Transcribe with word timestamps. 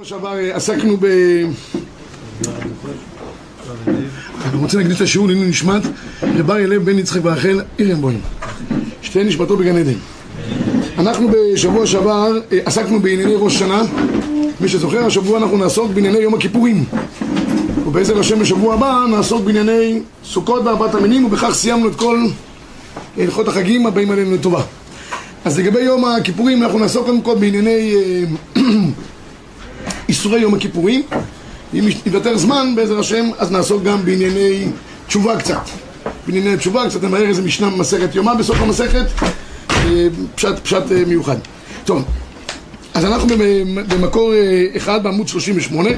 בשבוע 0.00 0.18
שעבר 0.18 0.38
אה, 0.38 0.56
עסקנו 0.56 0.96
ב... 0.96 1.06
אני 4.44 4.56
רוצה 4.60 4.78
להקדיש 4.78 4.96
את 4.96 5.00
השיעור 5.00 5.26
לעילוי 5.26 5.48
נשמת 5.48 5.82
לבר 6.22 6.58
ילב 6.58 6.84
בן 6.84 6.98
יצחק 6.98 7.20
ורחל 7.22 7.60
אירנבוים. 7.78 8.20
שתהיה 9.02 9.24
נשמתו 9.24 9.56
בגן 9.56 9.76
עדן. 9.76 9.98
אנחנו 10.98 11.28
בשבוע 11.28 11.86
שעבר 11.86 12.38
אה, 12.52 12.58
עסקנו 12.64 13.00
בענייני 13.00 13.34
ראש 13.36 13.58
שנה. 13.58 13.82
מי 14.60 14.68
שזוכר 14.68 15.06
השבוע 15.06 15.38
אנחנו 15.38 15.56
נעסוק 15.56 15.90
בענייני 15.92 16.18
יום 16.18 16.34
הכיפורים. 16.34 16.84
ובעזר 17.86 18.18
השם 18.18 18.38
בשבוע 18.38 18.74
הבא 18.74 19.04
נעסוק 19.10 19.44
בענייני 19.44 20.00
סוכות 20.24 20.64
וארבעת 20.64 20.94
המינים 20.94 21.24
ובכך 21.24 21.50
סיימנו 21.52 21.88
את 21.88 21.94
כל 21.94 22.26
הלכות 23.16 23.48
החגים 23.48 23.86
הבאים 23.86 24.10
עלינו 24.10 24.34
לטובה. 24.34 24.62
אז 25.44 25.58
לגבי 25.58 25.80
יום 25.80 26.04
הכיפורים 26.04 26.62
אנחנו 26.62 26.78
נעסוק 26.78 27.06
קודם 27.06 27.22
כל 27.22 27.34
בענייני 27.34 27.94
אה, 27.94 28.62
איסורי 30.08 30.40
יום 30.40 30.54
הכיפורים. 30.54 31.02
אם 31.74 31.88
יוותר 32.06 32.38
זמן 32.38 32.72
בעזר 32.76 32.98
השם 32.98 33.30
אז 33.38 33.50
נעסוק 33.52 33.82
גם 33.82 34.04
בענייני 34.04 34.66
תשובה 35.06 35.38
קצת. 35.38 35.60
בענייני 36.26 36.56
תשובה 36.56 36.88
קצת 36.88 37.02
נבהר 37.02 37.28
איזה 37.28 37.42
משנה 37.42 37.70
במסכת 37.70 38.14
יומה 38.14 38.34
בסוף 38.34 38.60
המסכת 38.60 39.06
אה, 39.70 40.06
פשט, 40.34 40.58
פשט 40.62 40.92
אה, 40.92 41.04
מיוחד. 41.06 41.36
טוב 41.84 42.04
אז 42.94 43.04
אנחנו 43.04 43.28
במקור 43.88 44.32
אחד 44.76 45.02
בעמוד 45.02 45.28
38 45.28 45.90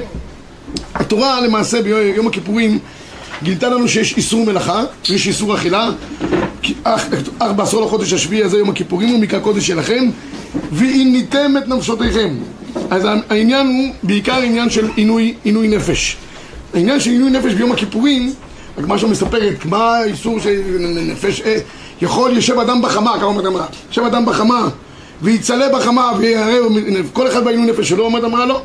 התורה 0.95 1.41
למעשה 1.41 1.81
ביום 1.81 2.27
הכיפורים 2.27 2.79
גילתה 3.43 3.69
לנו 3.69 3.87
שיש 3.87 4.17
איסור 4.17 4.45
מלאכה 4.45 4.83
ויש 5.09 5.27
איסור 5.27 5.55
אכילה. 5.55 5.89
אך, 6.83 7.05
בעשור 7.55 7.85
לחודש 7.85 8.13
השביעי 8.13 8.43
הזה 8.43 8.57
יום 8.57 8.69
הכיפורים 8.69 9.09
הוא 9.09 9.19
מקרא 9.19 9.39
קודש 9.39 9.67
שלכם 9.67 10.09
ועיניתם 10.71 11.53
את 11.57 11.67
נפשותיכם. 11.67 12.35
אז 12.89 13.07
העניין 13.29 13.67
הוא 13.67 13.93
בעיקר 14.03 14.37
עניין 14.37 14.69
של 14.69 14.89
עינוי, 14.95 15.33
עינוי 15.43 15.67
נפש. 15.67 16.17
העניין 16.73 16.99
של 16.99 17.11
עינוי 17.11 17.31
נפש 17.31 17.53
ביום 17.53 17.71
הכיפורים 17.71 18.33
הגמרא 18.77 18.97
שם 18.97 19.11
מספרת 19.11 19.65
מה 19.65 19.97
האיסור 19.97 20.39
של 20.39 20.61
נפש? 20.79 21.41
אה, 21.41 21.57
יכול 22.01 22.31
יושב 22.35 22.59
אדם 22.59 22.81
בחמה, 22.81 23.13
כמה 23.19 23.25
אומרת 23.25 23.45
אמרה 23.45 23.65
יושב 23.89 24.01
אדם 24.01 24.25
בחמה 24.25 24.69
ויצלה 25.21 25.69
בחמה 25.69 26.11
ויראה 26.19 26.57
כל 27.13 27.27
אחד 27.27 27.43
בעינוי 27.43 27.71
נפש 27.71 27.89
שלו 27.89 28.05
אומרת 28.05 28.23
אמרה 28.23 28.45
לא 28.45 28.61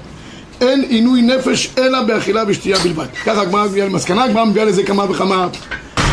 אין 0.61 0.83
עינוי 0.89 1.23
נפש 1.23 1.71
אלא 1.79 2.03
באכילה 2.03 2.45
ושתייה 2.49 2.79
בלבד. 2.79 3.07
ככה 3.25 3.41
הגמרא 3.41 3.65
מביאה 3.65 3.87
למסקנה, 3.87 4.25
הגמרא 4.25 4.45
מביאה 4.45 4.65
לזה 4.65 4.83
כמה 4.83 5.11
וכמה 5.11 5.49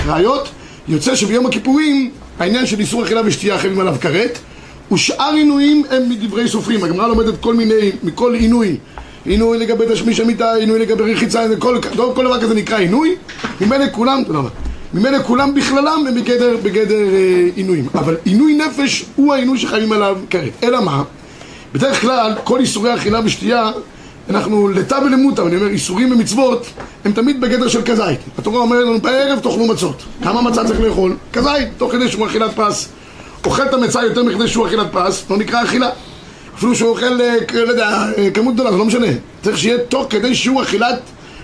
ראיות. 0.06 0.50
יוצא 0.88 1.16
שביום 1.16 1.46
הכיפורים 1.46 2.12
העניין 2.40 2.66
של 2.66 2.80
איסור 2.80 3.04
אכילה 3.04 3.22
ושתייה 3.26 3.60
חייבים 3.60 3.80
עליו 3.80 3.96
כרת 4.02 4.40
ושאר 4.92 5.34
עינויים 5.34 5.84
הם 5.90 6.10
מדברי 6.10 6.48
סופרים. 6.48 6.84
הגמרא 6.84 7.08
לומדת 7.08 7.34
כל 7.42 7.54
מיני, 7.54 7.92
מכל 8.04 8.34
עינוי. 8.34 8.78
עינוי 9.26 9.58
לגבי 9.58 9.86
תשמיש 9.94 10.20
המיטה, 10.20 10.54
עינוי 10.54 10.80
לגבי 10.80 11.14
רחיצה, 11.14 11.46
כל, 11.60 11.80
כל, 11.96 12.12
כל 12.16 12.26
דבר 12.26 12.42
כזה 12.42 12.54
נקרא 12.54 12.78
עינוי. 12.78 13.16
ממילא 13.62 13.86
כולם, 13.92 14.24
תודה 14.28 14.40
רבה 14.40 14.50
ממילא 14.94 15.24
כולם 15.24 15.54
בכללם 15.54 16.04
הם 16.08 16.16
בגדר, 16.16 16.58
בגדר 16.64 16.96
אה, 16.96 17.50
עינויים. 17.56 17.88
אבל 17.96 18.18
עינוי 18.26 18.54
נפש 18.54 19.06
הוא 19.16 19.34
העינוי 19.34 19.58
שחייבים 19.58 19.92
עליו 19.92 20.18
כרת. 20.30 20.52
אלא 20.64 20.82
מה? 20.82 21.04
בדרך 21.74 22.02
כלל 22.02 22.34
כל 22.44 22.60
איסורי 22.60 22.96
אכילה 22.96 23.20
ושתייה 23.26 23.72
אנחנו 24.30 24.68
לטה 24.68 25.00
ולמוטה, 25.06 25.42
אני 25.42 25.56
אומר 25.56 25.68
איסורים 25.68 26.12
ומצוות 26.12 26.68
הם 27.06 27.12
תמיד 27.12 27.42
בגדר 27.42 27.68
של 27.68 27.82
כזית. 27.82 28.20
התורה 28.38 28.60
אומרת 28.60 28.86
לנו 28.86 29.02
בערב 29.02 29.40
תאכלו 29.40 29.68
מצות. 29.68 30.04
כמה 30.24 30.42
מצה 30.42 30.66
צריך 30.66 30.80
לאכול? 30.80 31.16
כזית, 31.34 31.68
תוך 31.78 31.92
כדי 31.92 32.10
שהוא 32.10 32.26
אכילת 32.26 32.52
פס 32.56 32.90
אוכל 33.46 33.64
את 33.64 33.74
המצה 33.74 34.04
יותר 34.04 34.24
מכדי 34.24 34.48
שהוא 34.48 34.68
אכילת 34.68 34.88
פס, 34.92 35.24
לא 35.30 35.38
נקרא 35.38 35.64
אכילה. 35.64 35.90
אפילו 36.56 36.76
שהוא 36.76 36.90
אוכל, 36.90 37.22
אה, 37.22 37.36
לא 37.54 37.72
יודע, 37.72 37.90
אה, 38.18 38.30
כמות 38.34 38.54
גדולה, 38.54 38.72
זה 38.72 38.78
לא 38.78 38.86
משנה. 38.86 39.08
צריך 39.44 39.58
שיהיה 39.58 39.78
תוך 39.78 40.06
כדי 40.10 40.36
שהוא 40.36 40.62
אכילת 40.62 41.00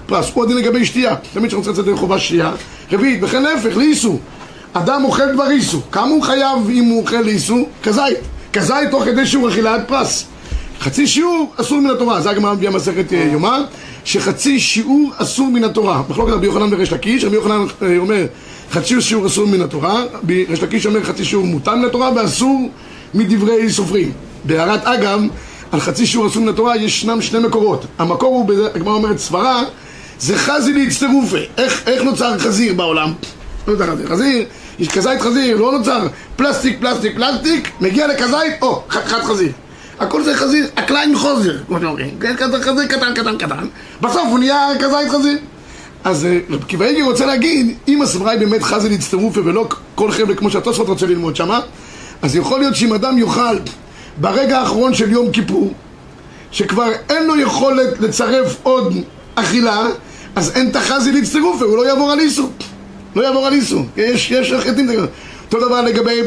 פס 0.05 0.31
הוא 0.33 0.43
הדין 0.43 0.57
לגבי 0.57 0.85
שתייה. 0.85 1.15
תמיד 1.33 1.47
כשאנחנו 1.47 1.57
רוצים 1.57 1.83
לצאת 1.83 1.93
לחובה 1.93 2.19
שתייה 2.19 2.51
רביעית, 2.91 3.19
וכן 3.23 3.43
להפך, 3.43 3.77
לאיסו. 3.77 4.19
אדם 4.73 5.03
אוכל 5.03 5.33
דבר 5.33 5.51
איסו. 5.51 5.81
כמה 5.91 6.07
הוא 6.07 6.23
חייב 6.23 6.69
אם 6.69 6.83
הוא 6.83 7.01
אוכל 7.01 7.21
לאיסו? 7.21 7.67
כזית. 7.83 8.17
כזית 8.53 8.91
תוך 8.91 9.03
כדי 9.03 9.25
שהוא 9.25 9.49
אכילת 9.49 9.81
פס 9.87 10.25
חצי 10.79 11.07
שיעור 11.07 11.53
אסור 11.55 11.81
מן 11.81 11.89
התורה, 11.89 12.21
זה 12.21 12.29
הגמרא 12.29 12.53
מביאה 12.53 12.71
מסכת 12.71 13.13
אה, 13.13 13.29
יומא 13.31 13.57
שחצי 14.05 14.59
שיעור 14.59 15.11
אסור 15.17 15.47
מן 15.51 15.63
התורה. 15.63 16.01
מחלוקת 16.09 16.31
רבי 16.31 16.45
יוחנן 16.45 16.73
וריש 16.73 16.93
לקיש, 16.93 17.23
רבי 17.23 17.35
יוחנן 17.35 17.65
אה, 17.81 17.97
אומר 17.97 18.25
חצי 18.71 19.01
שיעור 19.01 19.27
אסור 19.27 19.47
מן 19.47 19.61
התורה 19.61 20.03
ריש 20.49 20.63
לקיש 20.63 20.85
אומר 20.85 21.03
חצי 21.03 21.25
שיעור 21.25 21.45
מותר 21.45 21.75
מן 21.75 21.85
התורה 21.85 22.11
ואסור 22.15 22.69
מדברי 23.13 23.69
סופרים. 23.69 24.11
בהערת 24.43 24.85
אגב, 24.85 25.21
על 25.71 25.79
חצי 25.79 26.05
שיעור 26.05 26.27
אסור 26.27 26.43
מן 26.43 26.49
התורה 26.49 26.77
ישנם 26.77 27.21
שני 27.21 27.39
מקורות. 27.39 27.85
המקור 27.97 28.35
הוא, 28.35 28.53
הגמרא 28.75 28.93
אומרת 28.93 29.19
סברה 29.19 29.63
זה 30.19 30.37
חזי 30.37 30.73
להצטרופה 30.73 31.37
איך, 31.57 31.83
איך 31.87 32.03
נוצר 32.03 32.39
חזיר 32.39 32.73
בעולם? 32.73 33.13
לא 33.67 33.71
יודע 33.71 33.85
חזיר, 33.85 34.07
חזיר, 34.07 34.45
יש 34.79 34.87
כזית 34.87 35.21
חזיר, 35.21 35.57
לא 35.57 35.71
נוצר. 35.71 36.07
פלסטיק, 36.35 36.79
פלסטיק, 36.79 37.15
פלסטיק 37.15 37.69
מגיע 37.81 38.07
לכזית, 38.07 38.53
או, 38.61 38.83
חתיכת 38.89 39.23
חזיר 39.23 39.51
הכל 39.99 40.23
זה 40.23 40.35
חזיר, 40.35 40.67
הקליין 40.77 41.15
חוזר, 41.15 41.57
כמו 41.67 41.79
שאומרים, 41.79 42.19
כן, 42.19 42.35
חזיר 42.61 42.87
קטן 42.87 43.13
קטן 43.13 43.37
קטן, 43.37 43.67
בסוף 44.01 44.27
הוא 44.29 44.39
נהיה 44.39 44.67
כזית 44.79 45.09
חזיר. 45.09 45.37
אז 46.03 46.27
רב 46.49 46.63
קיבא 46.63 46.85
איגר 46.85 47.03
רוצה 47.03 47.25
להגיד, 47.25 47.75
אם 47.87 48.01
הסברה 48.01 48.31
היא 48.31 48.39
באמת 48.39 48.63
חזיר 48.63 48.91
להצטרופה 48.91 49.41
ולא 49.45 49.67
כל 49.95 50.11
חבר'ה 50.11 50.35
כמו 50.35 50.51
שהתוספות 50.51 50.87
רוצה 50.87 51.05
ללמוד 51.05 51.35
שמה, 51.35 51.59
אז 52.21 52.35
יכול 52.35 52.59
להיות 52.59 52.75
שאם 52.75 52.93
אדם 52.93 53.17
יאכל 53.17 53.57
ברגע 54.17 54.59
האחרון 54.59 54.93
של 54.93 55.11
יום 55.11 55.31
כיפור, 55.31 55.73
שכבר 56.51 56.91
אין 57.09 57.27
לו 57.27 57.39
יכולת 57.39 57.99
לצרף 57.99 58.55
עוד 58.63 58.93
אכילה, 59.35 59.87
אז 60.35 60.51
אין 60.55 60.69
את 60.69 60.75
החזי 60.75 61.11
להצטרופה, 61.11 61.65
הוא 61.65 61.77
לא 61.77 61.87
יעבור 61.87 62.11
על 62.11 62.19
איסו. 62.19 62.49
לא 63.15 63.23
יעבור 63.23 63.47
על 63.47 63.53
איסו. 63.53 63.83
יש, 63.97 64.31
יש 64.31 64.53
חטאים. 64.53 64.89
אותו 65.45 65.67
דבר 65.67 65.81
לגבי 65.81 66.21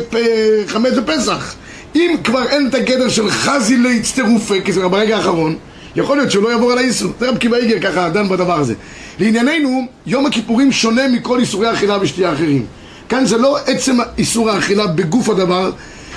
חמץ 0.66 0.93
ופסח. 0.97 1.54
אם 1.94 2.16
כבר 2.25 2.48
אין 2.48 2.66
את 2.66 2.75
הגדר 2.75 3.08
של 3.08 3.30
חזי 3.30 3.76
להצטרופה, 3.76 4.54
כי 4.64 4.72
זה 4.72 4.88
ברגע 4.88 5.16
האחרון, 5.16 5.56
יכול 5.97 6.16
להיות 6.16 6.30
שהוא 6.30 6.44
לא 6.44 6.48
יעבור 6.48 6.72
על 6.72 6.78
האיסור. 6.78 7.12
זה 7.20 7.28
רב 7.28 7.36
קיבא 7.36 7.56
איגר 7.56 7.91
ככה 7.91 8.08
דן 8.08 8.28
בדבר 8.28 8.58
הזה. 8.58 8.75
לענייננו, 9.19 9.86
יום 10.06 10.26
הכיפורים 10.26 10.72
שונה 10.72 11.08
מכל 11.08 11.41
איסורי 11.41 11.66
האכילה 11.66 11.98
ושתייה 12.00 12.32
אחרים. 12.32 12.66
כאן 13.08 13.26
זה 13.26 13.38
לא 13.38 13.58
עצם 13.66 13.98
איסור 14.19 14.50
האכילה 14.50 14.86
בגוף 14.86 15.28
הדבר, 15.28 15.70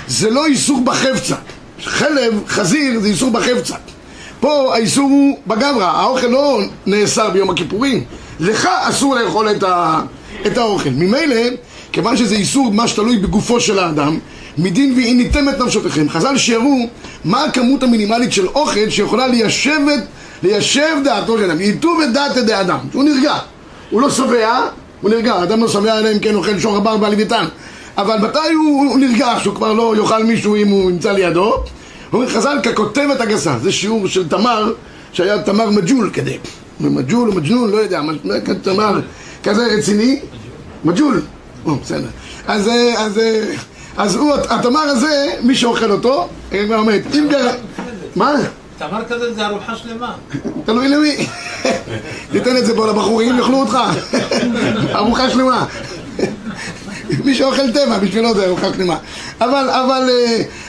זה 0.08 0.30
לא 0.30 0.46
איסור 0.46 0.80
בחפצה. 0.84 1.36
חלב, 1.82 2.42
חזיר, 2.48 3.00
זה 3.00 3.08
איסור 3.08 3.30
בחפצה. 3.30 3.74
פה 4.40 4.74
האיסור 4.74 5.10
הוא 5.10 5.38
בגברא, 5.46 5.84
האוכל 5.84 6.26
לא 6.26 6.60
נאסר 6.86 7.30
ביום 7.30 7.50
הכיפורים. 7.50 8.04
לך 8.40 8.68
אסור 8.82 9.14
לאכול 9.14 9.50
את, 9.50 9.62
ה... 9.62 10.00
את 10.46 10.58
האוכל. 10.58 10.90
ממילא, 10.90 11.42
כיוון 11.92 12.16
שזה 12.16 12.34
איסור 12.34 12.72
מה 12.72 12.88
שתלוי 12.88 13.16
בגופו 13.16 13.60
של 13.60 13.78
האדם, 13.78 14.18
מדין 14.58 14.92
ועיניתם 14.96 15.48
את 15.48 15.58
נפשותיכם. 15.58 16.08
חז"ל 16.08 16.36
שיראו 16.36 16.88
מה 17.24 17.44
הכמות 17.44 17.82
המינימלית 17.82 18.32
של 18.32 18.46
אוכל 18.46 18.90
שיכולה 18.90 19.26
ליישב, 19.26 19.80
ליישב 20.42 20.96
דעתו 21.04 21.38
של 21.38 21.50
אדם, 21.50 21.60
ייטוב 21.60 22.00
את 22.00 22.12
דעת 22.12 22.36
ידי 22.36 22.60
אדם, 22.60 22.78
שהוא 22.90 23.04
נרגע. 23.04 23.34
הוא 23.90 24.00
לא 24.00 24.10
שבע, 24.10 24.60
הוא 25.00 25.10
נרגע, 25.10 25.42
אדם 25.42 25.60
לא 25.60 25.68
שבע 25.68 25.98
אלא 25.98 26.12
אם 26.12 26.18
כן 26.18 26.34
אוכל 26.34 26.58
שור 26.58 26.76
הבר 26.76 26.96
והלוויתן. 27.00 27.44
אבל 27.98 28.18
מתי 28.18 28.52
הוא, 28.54 28.90
הוא 28.90 28.98
נרגע 28.98 29.34
שהוא 29.42 29.54
כבר 29.54 29.72
לא 29.72 29.94
יאכל 29.96 30.24
מישהו 30.24 30.56
אם 30.56 30.68
הוא 30.68 30.90
נמצא 30.90 31.12
לידו? 31.12 31.54
אומרים 32.12 32.30
חז"ל 32.30 32.58
ככותבת 32.62 33.20
הגסה, 33.20 33.58
זה 33.62 33.72
שיעור 33.72 34.08
של 34.08 34.28
תמר, 34.28 34.72
שהיה 35.12 35.42
תמר 35.42 35.70
מג'ול 35.70 36.10
כדי. 36.12 36.38
מג'ול 36.80 37.28
או 37.28 37.34
מג'נון, 37.34 37.70
לא 37.70 37.76
יודע, 37.76 38.02
תמר 38.62 39.00
כזה 39.42 39.66
רציני, 39.66 40.20
מג'ול, 40.84 41.22
בסדר. 41.66 42.08
אז, 42.46 42.70
אז 42.96 43.20
אז 43.96 44.14
הוא, 44.14 44.34
התמר 44.48 44.80
הזה, 44.80 45.32
מי 45.42 45.54
שאוכל 45.54 45.90
אותו, 45.90 46.28
אומרת, 46.52 47.02
אם 47.14 47.26
גר... 47.30 47.50
מה? 48.16 48.32
תמר 48.78 49.04
כזה 49.08 49.34
זה 49.34 49.46
ארוחה 49.46 49.76
שלמה. 49.76 50.14
תלוי 50.64 50.88
למי. 50.88 51.26
תיתן 52.32 52.56
את 52.56 52.66
זה 52.66 52.76
פה 52.76 52.86
לבחורים, 52.86 53.38
יאכלו 53.38 53.60
אותך. 53.60 53.78
ארוחה 54.94 55.30
שלמה. 55.30 55.64
מי 57.24 57.34
שאוכל 57.34 57.72
טבע, 57.72 57.98
בשבילו 57.98 58.34
זה 58.34 58.46
ארוחה 58.46 58.66
שלמה. 58.76 58.96
אבל, 59.40 59.70
אבל, 59.70 60.10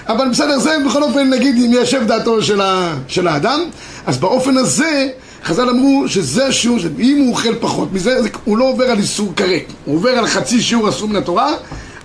אבל 0.07 0.29
בסדר, 0.29 0.59
זה 0.59 0.77
בכל 0.85 1.03
אופן, 1.03 1.29
נגיד, 1.29 1.55
אם 1.55 1.73
יושב 1.73 2.07
דעתו 2.07 2.41
של, 2.41 2.61
ה, 2.61 2.93
של 3.07 3.27
האדם, 3.27 3.59
אז 4.05 4.17
באופן 4.17 4.57
הזה, 4.57 5.07
חז"ל 5.43 5.69
אמרו 5.69 6.03
שזה 6.07 6.47
השיעור, 6.47 6.77
אם 6.99 7.17
הוא 7.19 7.29
אוכל 7.29 7.55
פחות 7.55 7.93
מזה, 7.93 8.21
זה, 8.21 8.29
הוא 8.43 8.57
לא 8.57 8.65
עובר 8.65 8.91
על 8.91 8.97
איסור 8.97 9.33
כרת, 9.35 9.73
הוא 9.85 9.95
עובר 9.95 10.09
על 10.09 10.27
חצי 10.27 10.61
שיעור 10.61 10.89
אסור 10.89 11.09
מן 11.09 11.15
התורה, 11.15 11.53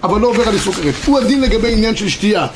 אבל 0.03 0.21
לא 0.21 0.27
עובר 0.27 0.49
על 0.49 0.55
איסור 0.55 0.75
כרת. 0.75 0.95
הוא 1.07 1.19
הדין 1.19 1.41
לגבי 1.41 1.73
עניין 1.73 1.97
של 1.97 2.09
שתייה. 2.09 2.47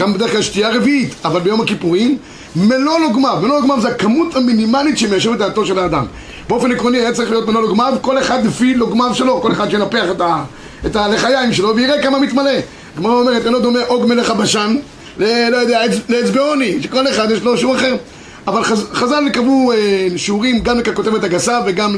גם 0.00 0.14
בדרך 0.14 0.32
כלל 0.32 0.42
שתייה 0.42 0.70
רביעית, 0.70 1.14
אבל 1.24 1.40
ביום 1.40 1.60
הכיפורים, 1.60 2.18
מלוא 2.56 2.98
לוגמיו. 2.98 3.38
מלוא 3.42 3.56
לוגמיו 3.56 3.80
זה 3.80 3.88
הכמות 3.88 4.36
המינימלית 4.36 4.98
שמיישבת 4.98 5.38
דעתו 5.38 5.66
של 5.66 5.78
האדם. 5.78 6.06
באופן 6.48 6.72
עקרוני 6.72 6.98
היה 6.98 7.12
צריך 7.12 7.30
להיות 7.30 7.48
מלוא 7.48 7.62
לוגמיו, 7.62 7.94
כל 8.00 8.18
אחד 8.18 8.46
לפי 8.46 8.74
לוגמיו 8.74 9.14
שלו, 9.14 9.40
כל 9.40 9.52
אחד 9.52 9.70
שינפח 9.70 10.04
את, 10.10 10.20
ה, 10.20 10.44
את 10.86 10.96
הלחיים 10.96 11.52
שלו 11.52 11.76
ויראה 11.76 12.02
כמה 12.02 12.18
מתמלא. 12.18 12.60
כמו 12.96 13.08
אומרת, 13.08 13.46
אינו 13.46 13.58
דומה 13.58 13.80
עוג 13.86 14.06
מלך 14.06 14.30
הבשן, 14.30 14.76
ל, 15.18 15.48
לא 15.48 15.56
יודע, 15.56 15.80
לאצבעוני, 16.08 16.82
שכל 16.82 17.08
אחד 17.08 17.30
יש 17.30 17.42
לו 17.42 17.58
שיעור 17.58 17.76
אחר. 17.76 17.96
אבל 18.46 18.64
חז, 18.64 18.86
חז"ל 18.92 19.28
קבעו 19.32 19.72
אה, 19.72 20.08
שיעורים 20.16 20.60
גם 20.60 20.78
לכותבת 20.78 21.24
הגסה 21.24 21.60
וגם 21.66 21.96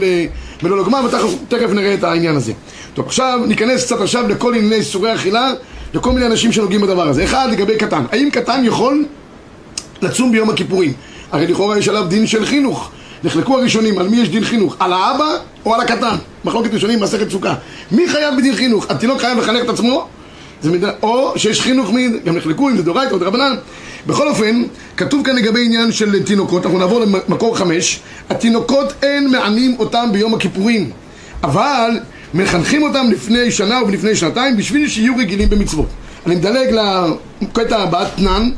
למלוא 0.62 0.82
לגמר, 0.82 1.00
ותכף 1.04 1.70
נראה 1.70 1.94
את 1.94 2.04
העניין 2.04 2.36
הזה. 2.36 2.52
טוב, 2.94 3.06
עכשיו 3.06 3.40
ניכנס 3.46 3.84
קצת 3.84 4.00
עכשיו 4.00 4.28
לכל 4.28 4.54
ענייני 4.54 4.76
איסורי 4.76 5.14
אכילה, 5.14 5.50
לכל 5.94 6.12
מיני 6.12 6.26
אנשים 6.26 6.52
שנוגעים 6.52 6.80
בדבר 6.80 7.08
הזה. 7.08 7.24
אחד, 7.24 7.48
לגבי 7.52 7.76
קטן. 7.76 8.04
האם 8.12 8.30
קטן 8.30 8.60
יכול 8.64 9.04
לצום 10.02 10.32
ביום 10.32 10.50
הכיפורים? 10.50 10.92
הרי 11.32 11.46
לכאורה 11.46 11.78
יש 11.78 11.88
עליו 11.88 12.04
דין 12.08 12.26
של 12.26 12.46
חינוך. 12.46 12.90
נחלקו 13.24 13.58
הראשונים 13.58 13.98
על 13.98 14.08
מי 14.08 14.16
יש 14.16 14.28
דין 14.28 14.44
חינוך, 14.44 14.76
על 14.78 14.92
האבא 14.92 15.36
או 15.66 15.74
על 15.74 15.80
הקטן. 15.80 16.16
מחלוקת 16.44 16.74
ראשונים, 16.74 17.00
מסכת 17.00 17.30
סוכה. 17.30 17.54
מי 17.92 18.08
חייב 18.08 18.34
בדין 18.38 18.54
חינוך? 18.54 18.86
התינוק 18.90 19.20
חייב 19.20 19.38
לחנך 19.38 19.64
את 19.64 19.68
עצמו? 19.68 20.08
זה 20.66 20.72
מד... 20.72 20.84
או 21.02 21.38
שיש 21.38 21.60
חינוך 21.60 21.92
מי... 21.92 22.08
גם 22.24 22.36
נחלקו 22.36 22.68
אם 22.68 22.76
זה 22.76 22.82
דורייתא 22.82 23.14
או 23.14 23.18
דרבנן. 23.18 23.54
בכל 24.06 24.28
אופן, 24.28 24.62
כתוב 24.96 25.24
כאן 25.24 25.36
לגבי 25.36 25.64
עניין 25.64 25.92
של 25.92 26.22
תינוקות, 26.22 26.64
אנחנו 26.64 26.78
נעבור 26.78 27.00
למקור 27.00 27.56
חמש, 27.58 28.00
התינוקות 28.30 28.92
אין 29.02 29.30
מענים 29.30 29.76
אותם 29.78 30.08
ביום 30.12 30.34
הכיפורים, 30.34 30.90
אבל 31.42 31.90
מחנכים 32.34 32.82
אותם 32.82 33.06
לפני 33.10 33.50
שנה 33.50 33.80
ולפני 33.86 34.16
שנתיים 34.16 34.56
בשביל 34.56 34.88
שיהיו 34.88 35.16
רגילים 35.18 35.50
במצוות. 35.50 35.86
אני 36.26 36.34
מדלג 36.34 36.80
לקטע 37.42 37.82
הבא, 37.82 38.04
תנן, 38.16 38.50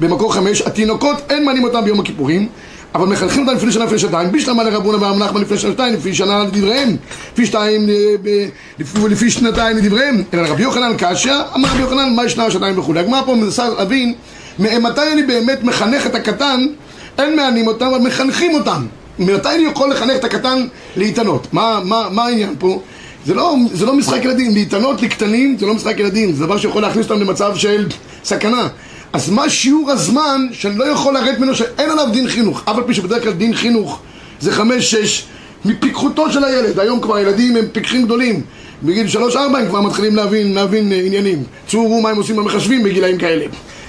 במקור 0.00 0.34
חמש, 0.34 0.62
התינוקות 0.62 1.16
אין 1.30 1.44
מענים 1.44 1.64
אותם 1.64 1.84
ביום 1.84 2.00
הכיפורים 2.00 2.48
אבל 2.96 3.06
מחנכים 3.06 3.42
אותם 3.48 3.56
לפני 3.56 3.72
שנה 3.72 3.84
לפני 3.84 3.98
שנתיים, 3.98 4.32
בשלמה 4.32 4.64
לרבונה 4.64 5.02
ואמר 5.02 5.26
נחמן 5.26 5.40
לפני 5.40 5.58
שנתיים, 5.58 5.94
לפי 5.94 6.14
שנה 6.14 6.44
לדבריהם, 6.44 6.96
לפי 7.32 7.46
שתיים 7.46 7.86
ולפי 8.78 9.30
שנתיים 9.30 9.76
לדבריהם, 9.76 10.22
אלא 10.34 10.48
רבי 10.48 10.62
יוחנן 10.62 10.92
קשיא, 10.98 11.32
אמר 11.54 11.68
רבי 11.68 11.80
יוחנן 11.80 12.14
מה 12.16 12.24
ישנה 12.24 12.50
שנתיים 12.50 12.78
וכולי. 12.78 13.00
הגמרא 13.00 13.22
פה 13.22 13.34
מנסה 13.34 13.68
להבין 13.68 14.14
מתי 14.58 15.12
אני 15.12 15.22
באמת 15.22 15.64
מחנך 15.64 16.06
את 16.06 16.14
הקטן, 16.14 16.66
אין 17.18 17.36
מענים 17.36 17.66
אותם, 17.66 17.86
אבל 17.86 17.98
מחנכים 17.98 18.54
אותם. 18.54 18.86
מתי 19.18 19.48
אני 19.54 19.64
יכול 19.64 19.90
לחנך 19.90 20.16
את 20.16 20.24
הקטן 20.24 20.66
להתענות? 20.96 21.46
מה, 21.52 21.80
מה, 21.84 22.08
מה 22.10 22.24
העניין 22.24 22.54
פה? 22.58 22.80
זה 23.26 23.34
לא, 23.34 23.56
זה 23.72 23.86
לא 23.86 23.94
משחק 23.94 24.24
ילדים, 24.24 24.54
להתענות 24.54 25.02
לקטנים 25.02 25.56
זה 25.58 25.66
לא 25.66 25.74
משחק 25.74 25.98
ילדים, 25.98 26.32
זה 26.32 26.44
דבר 26.46 26.58
שיכול 26.58 26.82
להכניס 26.82 27.10
אותם 27.10 27.20
למצב 27.20 27.56
של 27.56 27.88
סכנה. 28.24 28.68
אז 29.12 29.30
מה 29.30 29.48
שיעור 29.50 29.90
הזמן 29.90 30.46
שאני 30.52 30.78
לא 30.78 30.84
יכול 30.84 31.14
לרדת 31.14 31.38
ממנו 31.38 31.54
שאין 31.54 31.90
עליו 31.90 32.06
דין 32.12 32.28
חינוך? 32.28 32.62
אף 32.64 32.76
על 32.76 32.82
פי 32.86 32.94
שבדרך 32.94 33.22
כלל 33.22 33.32
דין 33.32 33.54
חינוך 33.54 34.00
זה 34.40 34.52
חמש-שש 34.52 35.24
מפיקחותו 35.64 36.32
של 36.32 36.44
הילד. 36.44 36.80
היום 36.80 37.00
כבר 37.00 37.16
הילדים 37.16 37.56
הם 37.56 37.64
פיקחים 37.72 38.04
גדולים. 38.04 38.42
בגיל 38.82 39.08
שלוש-ארבע 39.08 39.58
הם 39.58 39.68
כבר 39.68 39.80
מתחילים 39.80 40.16
להבין, 40.16 40.54
להבין 40.54 40.92
אה, 40.92 41.02
עניינים. 41.06 41.42
צורו 41.68 42.00
מה 42.00 42.10
הם 42.10 42.16
עושים 42.16 42.36
במחשבים 42.36 42.82
בגילאים 42.82 43.18
כאלה. 43.18 43.44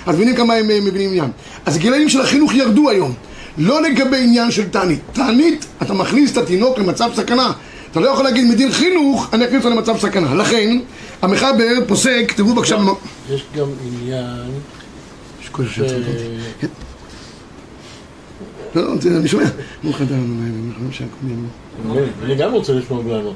אז 0.05 0.15
מבינים 0.15 0.35
כמה 0.35 0.53
הם 0.53 0.71
אה, 0.71 0.79
מבינים 0.81 1.09
עניין. 1.09 1.29
אז 1.65 1.77
גילאים 1.77 2.09
של 2.09 2.21
החינוך 2.21 2.53
ירדו 2.53 2.89
היום. 2.89 3.13
לא 3.57 3.81
לגבי 3.81 4.17
עניין 4.17 4.51
של 4.51 4.69
תענית. 4.69 4.99
תענית, 5.13 5.65
אתה 5.81 5.93
מכניס 5.93 6.31
את 6.31 6.37
התינוק 6.37 6.79
למצב 6.79 7.09
סכנה. 7.15 7.51
אתה 7.91 7.99
לא 7.99 8.09
יכול 8.09 8.25
להגיד 8.25 8.45
מדין 8.45 8.71
חינוך, 8.71 9.27
אני 9.33 9.45
אכניס 9.45 9.65
אותו 9.65 9.75
למצב 9.75 9.97
סכנה. 9.97 10.35
לכן, 10.35 10.77
המחבר 11.21 11.73
פוסק, 11.87 12.33
תראו 12.35 12.53
בבקשה... 12.53 12.77
יש 13.29 13.43
גם 13.55 13.67
עניין... 13.87 14.51
כל 15.57 15.67
שצריך 15.67 16.07
כן. 16.59 16.67
לא, 18.75 18.93
אני 19.17 19.27
שומע. 19.27 19.43
ברוך 19.83 20.01
אתה 20.01 20.13
אני 22.23 22.35
גם 22.35 22.53
רוצה 22.53 22.73
לשמוע 22.73 22.99
ולענות. 22.99 23.35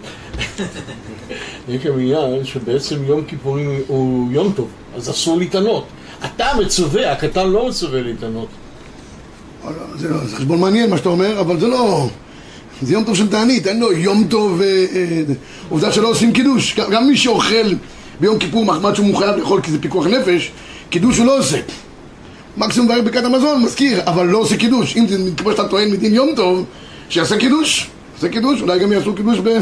יש 1.70 1.86
עניין 1.86 2.46
שבעצם 2.46 3.06
יום 3.06 3.24
כיפורים 3.26 3.82
הוא 3.88 4.32
יום 4.32 4.54
טוב, 4.56 4.68
אז 4.96 5.10
אסור 5.10 5.38
להתענות. 5.38 5.86
אתה 6.26 6.46
מצווה, 6.60 7.12
הקטן 7.12 7.48
לא 7.50 7.70
מצווה 7.70 8.02
להתענות. 8.02 8.48
לא, 9.64 9.72
זה 9.96 10.36
חשבון 10.36 10.60
מעניין 10.60 10.90
מה 10.90 10.98
שאתה 10.98 11.10
אומר, 11.10 11.40
אבל 11.40 11.60
זה 11.60 11.68
לא... 11.68 12.10
זה 12.82 12.94
יום 12.94 13.04
טוב 13.04 13.16
של 13.16 13.30
תענית, 13.30 13.68
אין 13.68 13.80
לו 13.80 13.92
יום 13.92 14.28
טוב... 14.30 14.62
אה, 14.62 14.86
אה, 14.96 15.22
עובדה 15.70 15.92
שלא 15.92 16.10
עושים 16.10 16.34
קידוש. 16.34 16.76
גם 16.92 17.08
מי 17.08 17.18
שאוכל 17.18 17.74
ביום 18.20 18.40
כיפור 18.40 18.66
מחמד 18.66 18.96
שהוא 18.96 19.16
חייב 19.18 19.36
לאכול 19.36 19.62
כי 19.62 19.72
זה 19.72 19.82
פיקוח 19.82 20.08
נפש, 20.08 20.52
קידוש 20.90 21.18
הוא 21.18 21.26
לא 21.26 21.40
עושה. 21.40 21.58
מקסימום 22.58 22.92
מברך 22.92 23.04
ברכת 23.04 23.26
המזון, 23.26 23.64
מזכיר, 23.64 24.02
אבל 24.06 24.28
לא 24.28 24.38
עושה 24.38 24.58
קידוש. 24.58 24.98
אם 24.98 25.08
זה 25.08 25.18
כמו 25.38 25.52
שאתה 25.52 25.68
טוען 25.68 25.92
מדין 25.92 26.14
יום 26.14 26.30
טוב, 26.36 26.66
שיעשה 27.10 27.38
קידוש. 27.38 27.88
יעשה 28.16 28.34
קידוש, 28.34 28.62
אולי 28.62 28.80
גם 28.80 28.92
יעשו 28.92 29.14
קידוש 29.14 29.40
ב... 29.44 29.50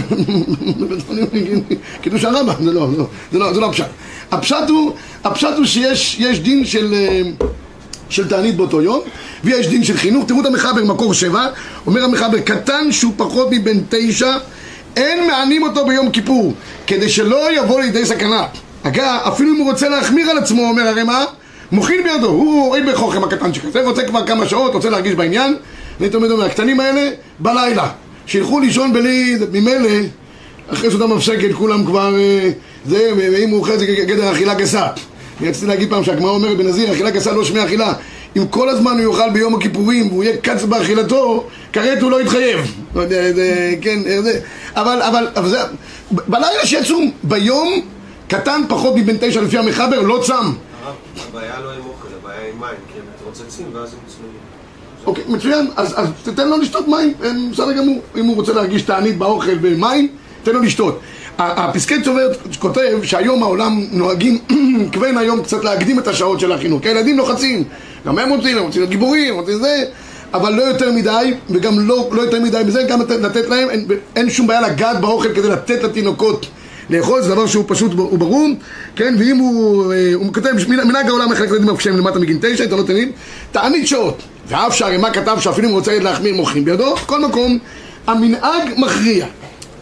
קידוש 2.02 2.24
הרבה, 2.24 2.54
זה 2.60 2.74
לא, 2.74 2.88
זה 3.32 3.40
לא, 3.40 3.54
זה 3.54 3.60
לא 3.60 3.66
הפשט. 3.66 3.86
הפשט 4.32 4.70
הוא, 4.70 4.92
הפשט 5.24 5.54
הוא 5.58 5.66
שיש 5.66 6.40
דין 6.40 6.66
של... 6.66 6.94
אה, 6.94 7.22
של 8.10 8.28
תענית 8.28 8.56
באותו 8.56 8.82
יום, 8.82 9.00
ויש 9.44 9.68
דין 9.68 9.84
של 9.84 9.98
חינוך. 9.98 10.26
תראו 10.28 10.42
את 10.42 10.46
המחבר 10.46 10.84
מקור 10.84 11.14
שבע, 11.14 11.48
אומר 11.88 12.04
המחבר, 12.04 12.40
קטן 12.40 12.92
שהוא 12.92 13.14
פחות 13.18 13.48
מבן 13.52 13.78
תשע, 13.90 14.38
אין 14.96 15.28
מענים 15.28 15.64
אותו 15.64 15.86
ביום 15.86 16.12
כיפור, 16.12 16.54
כדי 16.88 17.10
שלא 17.10 17.54
יבוא 17.58 17.82
לידי 17.82 18.06
סכנה. 18.06 18.46
אגב, 18.84 19.20
אפילו 19.28 19.56
אם 19.56 19.60
הוא 19.60 19.72
רוצה 19.72 19.90
להחמיר 19.90 20.30
על 20.30 20.38
עצמו, 20.38 20.70
אומר 20.70 20.88
הרי 20.88 21.04
מה? 21.04 21.26
מוכין 21.72 22.04
בידו, 22.04 22.28
הוא 22.28 22.68
רואה 22.68 22.80
בחוכם 22.84 23.24
הקטנצ'יק 23.24 23.66
הזה, 23.66 23.82
רוצה 23.82 24.04
כבר 24.04 24.26
כמה 24.26 24.48
שעות, 24.48 24.74
רוצה 24.74 24.90
להרגיש 24.90 25.14
בעניין, 25.14 25.56
אני 26.00 26.10
תמיד 26.10 26.32
אומר, 26.32 26.46
הקטנים 26.46 26.80
האלה, 26.80 27.10
בלילה, 27.40 27.90
שילכו 28.26 28.60
לישון 28.60 28.94
בלי, 28.94 29.36
ממילא, 29.52 29.90
אחרי 30.68 30.90
סעודה 30.90 31.08
מפסקת, 31.08 31.54
כולם 31.54 31.86
כבר, 31.86 32.16
אה, 32.20 32.50
זה, 32.86 33.12
ואם 33.18 33.50
הוא 33.50 33.60
אוכל 33.60 33.78
זה 33.78 33.86
גדר 33.86 34.32
אכילה 34.32 34.54
גסה. 34.54 34.88
אני 35.40 35.50
רציתי 35.50 35.66
להגיד 35.66 35.90
פעם 35.90 36.04
שהגמרא 36.04 36.32
אומרת 36.32 36.58
בנזיר, 36.58 36.92
אכילה 36.92 37.10
גסה 37.10 37.32
לא 37.32 37.46
שמי 37.46 37.66
אכילה. 37.66 37.94
אם 38.38 38.48
כל 38.48 38.70
הזמן 38.70 39.00
הוא 39.00 39.14
יאכל 39.14 39.30
ביום 39.34 39.56
הכיפורים 39.56 40.08
והוא 40.08 40.24
יהיה 40.24 40.38
קץ 40.38 40.64
באכילתו, 40.64 41.48
כרת 41.74 42.02
הוא 42.02 42.12
לא 42.12 42.22
יתחייב. 42.22 42.60
לא 42.96 43.02
יודע, 43.02 43.34
זה, 43.34 43.76
כן, 43.82 44.00
זה. 44.24 44.40
אבל, 44.76 45.02
אבל, 45.02 45.28
אבל 45.36 45.50
זה, 45.50 45.58
בלילה 46.12 46.66
שיצום, 46.66 47.12
ביום 47.24 47.82
קטן 48.28 48.62
פחות 48.70 48.96
מבן 48.96 49.16
תשע 49.20 49.42
לפי 49.42 49.58
המחבר, 49.58 50.02
לא 50.02 50.22
צם. 50.24 50.52
הבעיה 51.30 51.60
לא. 51.60 51.72
אוקיי, 55.06 55.24
מצוין, 55.28 55.68
אז, 55.76 56.00
אז 56.00 56.08
תתן 56.24 56.50
לו 56.50 56.58
לשתות 56.58 56.88
מים, 56.88 57.14
בסדר 57.52 57.72
גמור. 57.72 58.02
אם 58.16 58.26
הוא 58.26 58.36
רוצה 58.36 58.54
להרגיש 58.54 58.82
תענית 58.82 59.18
באוכל 59.18 59.58
ומים, 59.62 60.08
תן 60.44 60.52
לו 60.52 60.62
לשתות. 60.62 61.00
הפסקי 61.38 62.02
צובר 62.02 62.28
כותב 62.60 63.00
שהיום 63.04 63.44
העולם 63.44 63.86
נוהגים 63.92 64.40
כוון 64.94 65.18
היום 65.18 65.44
קצת 65.44 65.64
להקדים 65.64 66.00
את 66.00 66.08
השעות 66.08 66.40
של 66.40 66.52
החינוך 66.52 66.82
כי 66.82 66.90
הילדים 66.90 67.18
לוחצים 67.18 67.64
גם 68.06 68.20
הם 68.20 68.30
רוצים, 68.30 68.58
הם 68.58 68.64
רוצים 68.64 68.82
להיות 68.82 68.90
גיבורים, 68.90 69.36
רוצים 69.36 69.60
זה 69.60 69.84
אבל 70.34 70.54
לא 70.54 70.62
יותר 70.62 70.92
מדי 70.92 71.34
וגם 71.50 71.80
לא, 71.80 72.10
לא 72.12 72.22
יותר 72.22 72.40
מדי 72.42 72.62
מזה 72.66 72.84
גם 72.84 73.02
לתת 73.02 73.50
להם 73.50 73.70
אין, 73.70 73.86
אין 74.16 74.30
שום 74.30 74.48
בעיה 74.48 74.62
לגעת 74.62 75.02
באוכל 75.02 75.34
כדי 75.34 75.50
לתת 75.50 75.84
לתינוקות 75.84 76.46
לאכול 76.90 77.22
זה 77.22 77.30
דבר 77.30 77.48
שהוא 77.48 77.64
פשוט 77.68 77.94
וברור 77.94 78.48
כן? 78.96 79.16
ואם 79.20 79.38
הוא, 79.38 79.94
אה, 79.94 80.12
הוא 80.14 80.34
כותב 80.34 80.50
מנהג 80.68 81.08
העולם 81.08 81.32
מחלק 81.32 81.52
לילדים 81.52 81.78
כשהם 81.78 81.98
למטה 81.98 82.20
מגיל 82.20 82.38
תשע 82.42 82.64
אתה 82.64 82.76
לא 82.76 82.84
תמיד 82.84 83.10
תענית 83.52 83.88
שעות. 83.88 84.24
ואף 84.48 84.76
שהרימה 84.76 85.12
כתב 85.12 85.38
שאפילו 85.40 85.68
אם 85.68 85.74
הוא 85.74 85.80
רוצה 85.80 86.00
להחמיר 86.00 86.36
מוחים 86.36 86.66
בידו. 86.66 86.96
בכל 86.96 87.22
מקום 87.22 87.58
המנהג 88.08 88.70
מכריע. 88.78 89.26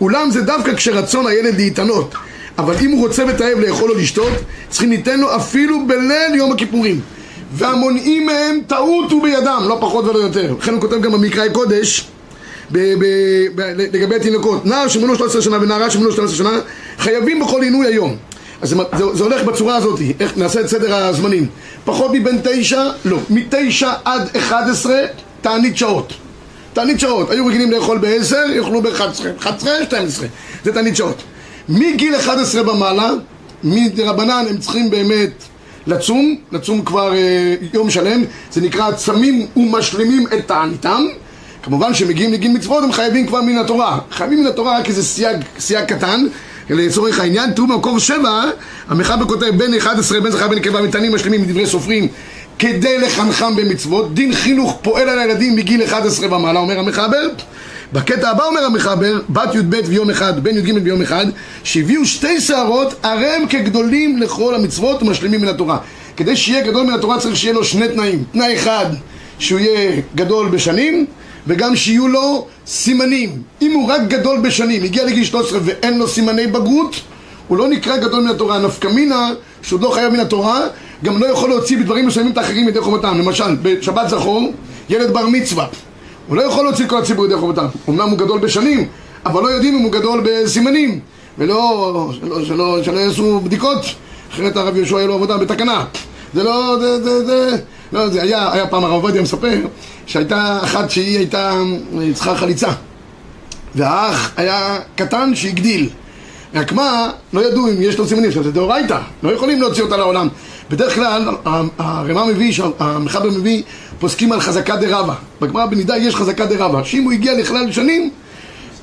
אולם 0.02 0.32
זה 0.32 0.42
דווקא 0.42 0.74
כשרצון 0.74 1.28
הילד 1.28 1.56
להתענות. 1.56 2.16
אבל 2.58 2.76
אם 2.82 2.92
הוא 2.92 3.08
רוצה 3.08 3.24
ותאב 3.28 3.60
לאכול 3.60 3.92
או 3.92 3.98
לשתות 3.98 4.34
צריכים 4.70 4.90
ניתן 4.90 5.20
לו 5.20 5.36
אפילו 5.36 5.88
בליל 5.88 6.36
יום 6.36 6.52
הכיפורים. 6.52 7.02
והמונעים 7.54 8.26
מהם 8.26 8.60
טעות 8.68 9.12
הוא 9.12 9.24
בידם, 9.24 9.64
לא 9.70 9.78
פחות 9.82 10.06
ולא 10.06 10.20
יותר. 10.20 10.56
לכן 10.60 10.74
הוא 10.74 10.82
כותב 10.82 11.02
גם 11.02 11.12
במקראי 11.12 11.50
קודש 11.54 12.08
לגבי 12.72 14.16
התינוקות 14.16 14.66
נער 14.66 14.88
שמונו 14.88 15.16
13 15.16 15.42
שנה 15.42 15.58
ונערה 15.62 15.90
שמונו 15.90 16.12
12 16.12 16.38
שנה 16.38 16.60
חייבים 16.98 17.40
בכל 17.40 17.62
עינוי 17.62 17.88
היום 17.88 18.16
אז 18.62 18.70
זה, 18.70 18.76
זה, 19.14 19.24
הולך 19.24 19.44
בצורה 19.44 19.76
הזאת, 19.76 20.00
איך 20.20 20.38
נעשה 20.38 20.62
את 20.62 20.68
סדר 20.68 20.96
הזמנים 20.96 21.48
פחות 21.86 22.12
מבין 22.14 22.42
תשע, 22.44 22.90
לא, 23.06 23.20
מתשע 23.30 23.94
עד 24.06 24.30
אחד 24.36 24.64
עשרה 24.70 25.00
תענית 25.42 25.78
שעות 25.78 26.14
תענית 26.78 27.00
שעות, 27.00 27.32
היו 27.32 27.46
רגילים 27.46 27.72
לאכול 27.72 27.98
בעשר, 27.98 28.44
יאכלו 28.56 28.82
ב-11, 28.82 29.02
11, 29.40 29.86
12, 29.86 30.28
זה 30.64 30.74
תענית 30.74 30.96
שעות. 30.96 31.24
מגיל 31.70 32.16
11 32.16 32.64
במעלה, 32.64 33.12
מדרבנן 33.64 34.46
הם 34.50 34.58
צריכים 34.58 34.90
באמת 34.90 35.44
לצום, 35.88 36.36
לצום 36.52 36.86
כבר 36.86 37.14
אה, 37.14 37.56
יום 37.74 37.90
שלם, 37.90 38.24
זה 38.52 38.62
נקרא 38.62 38.92
צמים 38.92 39.46
ומשלימים 39.56 40.28
את 40.28 40.48
תעניתם. 40.48 41.06
כמובן 41.64 41.94
שמגיעים 41.94 42.34
לגיל 42.34 42.52
מצוות 42.52 42.84
הם 42.84 42.92
חייבים 42.92 43.28
כבר 43.28 43.42
מן 43.42 43.58
התורה. 43.58 44.00
חייבים 44.12 44.40
מן 44.40 44.48
התורה 44.48 44.80
רק 44.80 44.88
איזה 44.88 45.04
סייג, 45.04 45.38
סייג 45.60 45.86
קטן, 45.86 46.26
לצורך 46.70 47.20
העניין, 47.20 47.52
תראו 47.52 47.68
במקור 47.68 48.00
שבע, 48.00 48.44
המחבר 48.88 49.26
כותב 49.26 49.50
בין 49.58 49.74
11 49.74 50.20
בין 50.20 50.32
זכר 50.32 50.48
בין 50.48 50.58
נקבה 50.58 50.82
מתענים 50.82 51.16
ומשלימים 51.16 51.42
מדברי 51.42 51.66
סופרים 51.66 52.08
כדי 52.60 52.98
לחנכם 52.98 53.56
במצוות, 53.56 54.14
דין 54.14 54.34
חינוך 54.34 54.80
פועל 54.82 55.10
על 55.10 55.20
הילדים 55.20 55.56
מגיל 55.56 55.84
11 55.84 56.36
ומעלה, 56.36 56.60
אומר 56.60 56.80
המחבר. 56.80 57.28
בקטע 57.94 58.30
הבא 58.30 58.46
אומר 58.46 58.66
המחבר, 58.66 59.20
בת 59.30 59.56
י"ב 59.56 59.76
ויום 59.86 60.10
אחד, 60.10 60.44
בן 60.44 60.58
י"ג 60.58 60.74
ויום 60.84 61.02
אחד, 61.02 61.26
שהביאו 61.64 62.06
שתי 62.06 62.42
שערות, 62.42 62.94
הרי 63.04 63.28
הם 63.28 63.48
כגדולים 63.48 64.18
לכל 64.18 64.56
המצוות 64.56 65.04
ומשלימים 65.04 65.42
מן 65.42 65.48
התורה. 65.48 65.78
כדי 66.18 66.36
שיהיה 66.36 66.68
גדול 66.68 66.86
מן 66.86 66.94
התורה 66.94 67.20
צריך 67.20 67.36
שיהיה 67.36 67.54
לו 67.54 67.64
שני 67.64 67.88
תנאים. 67.88 68.24
תנאי 68.32 68.56
אחד, 68.56 68.86
שהוא 69.40 69.60
יהיה 69.60 70.02
גדול 70.16 70.50
בשנים 70.50 71.06
וגם 71.48 71.76
שיהיו 71.76 72.08
לו 72.08 72.48
סימנים. 72.68 73.42
אם 73.62 73.72
הוא 73.72 73.90
רק 73.90 74.02
גדול 74.08 74.40
בשנים, 74.40 74.84
הגיע 74.84 75.06
לגיל 75.06 75.24
13 75.24 75.60
ואין 75.64 75.98
לו 75.98 76.08
סימני 76.08 76.48
בגרות, 76.48 76.96
הוא 77.48 77.58
לא 77.58 77.68
נקרא 77.68 77.98
גדול 77.98 78.24
מן 78.24 78.30
התורה. 78.30 78.60
נפקא 78.60 78.88
מינה, 78.88 79.30
שהוא 79.62 79.82
לא 79.82 79.90
חייב 79.90 80.14
מן 80.14 80.20
התורה, 80.20 80.62
גם 81.04 81.22
לא 81.22 81.26
יכול 81.26 81.50
להוציא 81.50 81.78
בדברים 81.78 82.08
מסוימים 82.08 82.32
את 82.32 82.38
האחרים 82.38 82.68
ידי 82.68 82.82
חובתם. 82.82 83.20
למשל, 83.20 83.56
בשבת 83.62 84.10
זכור, 84.10 84.52
ילד 84.90 85.14
בר 85.14 85.28
מצווה. 85.28 85.68
הוא 86.28 86.38
לא 86.38 86.42
יכול 86.42 86.64
להוציא 86.64 86.88
כל 86.88 86.98
הציבור 86.98 87.26
ידי 87.26 87.38
חובתם. 87.38 87.66
אמנם 87.90 88.10
הוא 88.10 88.18
גדול 88.18 88.40
בשנים, 88.40 88.88
אבל 89.26 89.44
לא 89.44 89.48
יודעים 89.48 89.76
אם 89.76 89.82
הוא 89.82 89.92
גדול 89.92 90.24
בסימנים. 90.26 91.00
ולא, 91.38 92.12
שלא, 92.20 92.46
שלא, 92.46 92.84
שלא 92.84 93.00
יעשו 93.00 93.40
בדיקות, 93.40 93.86
אחרת 94.32 94.58
הרב 94.58 94.78
יהושע 94.78 94.96
יהיה 94.96 95.08
לו 95.08 95.14
עבודה 95.14 95.38
בתקנה. 95.38 95.86
זה 96.34 96.44
לא, 96.44 96.78
זה, 96.80 97.04
זה, 97.04 97.26
זה, 97.26 97.58
לא, 97.94 98.10
זה 98.10 98.22
היה, 98.22 98.54
היה 98.54 98.68
פעם 98.68 98.84
הרב 98.84 98.94
עובדיה 98.94 99.22
מספר 99.22 99.58
שהייתה 100.06 100.60
אחת 100.64 100.90
שהיא 100.90 101.18
הייתה 101.18 101.54
צריכה 102.14 102.36
חליצה. 102.36 102.70
והאח 103.76 104.32
היה 104.38 104.80
קטן 104.96 105.36
שהגדיל. 105.36 105.90
רק 106.54 106.72
מה, 106.72 107.10
לא 107.34 107.48
ידעו 107.48 107.68
אם 107.68 107.82
יש 107.82 107.98
לו 107.98 108.08
סימנים, 108.08 108.32
זה 108.32 108.52
דאורייתא, 108.52 109.00
לא 109.24 109.32
יכולים 109.32 109.62
להוציא 109.62 109.84
אותה 109.84 109.98
לעולם. 109.98 110.28
בדרך 110.70 110.96
כלל 110.96 111.30
הרמ"א 111.78 112.26
מביא, 112.26 112.54
המחבר 112.80 113.30
מביא, 113.30 113.64
פוסקים 114.00 114.32
על 114.32 114.42
חזקה 114.42 114.76
דרבה 114.76 115.14
בגמרא 115.42 115.66
בנידה 115.66 115.98
יש 115.98 116.16
חזקה 116.16 116.46
דרבה 116.46 116.84
שאם 116.84 117.04
הוא 117.04 117.12
הגיע 117.12 117.40
לכלל 117.40 117.72
שנים 117.72 118.10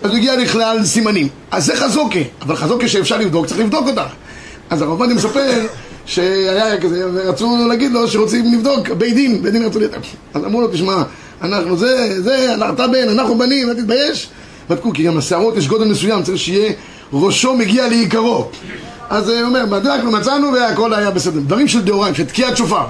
אז 0.02 0.10
הוא 0.10 0.16
הגיע 0.18 0.36
לכלל 0.36 0.84
סימנים. 0.84 1.28
אז 1.50 1.66
זה 1.66 1.76
חזוקה, 1.76 2.18
אבל 2.42 2.56
חזוקה 2.56 2.88
שאפשר 2.88 3.18
לבדוק, 3.18 3.46
צריך 3.46 3.60
לבדוק 3.60 3.88
אותה. 3.88 4.06
אז 4.70 4.82
הרב 4.82 4.90
עובדיה 4.90 5.14
מספר 5.14 5.66
שהיה 6.06 6.80
כזה, 6.80 7.04
ורצו 7.14 7.68
להגיד 7.68 7.92
לו 7.92 8.08
שרוצים 8.08 8.52
לבדוק, 8.52 8.88
בית 8.88 9.14
דין, 9.14 9.42
בית 9.42 9.52
דין 9.52 9.64
רצו 9.64 9.80
לדעת. 9.80 10.00
אז 10.34 10.44
אמרו 10.44 10.60
לו, 10.60 10.68
תשמע, 10.68 11.02
אנחנו 11.42 11.76
זה, 11.76 12.22
זה, 12.22 12.54
אתה 12.74 12.86
בן, 12.86 13.08
אנחנו 13.08 13.38
בנים, 13.38 13.68
אל 13.68 13.74
תתבייש. 13.74 14.28
בדקו, 14.70 14.92
כי 14.92 15.02
גם 15.02 15.18
לשערות 15.18 15.56
יש 15.56 15.68
גודל 15.68 15.84
מסוים, 15.84 16.22
צריך 16.22 16.38
שיהיה 16.38 16.72
ראשו 17.12 17.54
מגיע 17.54 17.88
לעיקרו. 17.88 18.48
אז 19.10 19.28
הוא 19.28 19.42
אומר, 19.42 19.66
בדקנו, 19.66 20.10
מצאנו 20.10 20.52
והכל 20.52 20.94
היה 20.94 21.10
בסדר. 21.10 21.40
דברים 21.40 21.68
של 21.68 21.82
דאוריים, 21.82 22.14
של 22.14 22.24
תקיעת 22.24 22.56
שופר. 22.56 22.84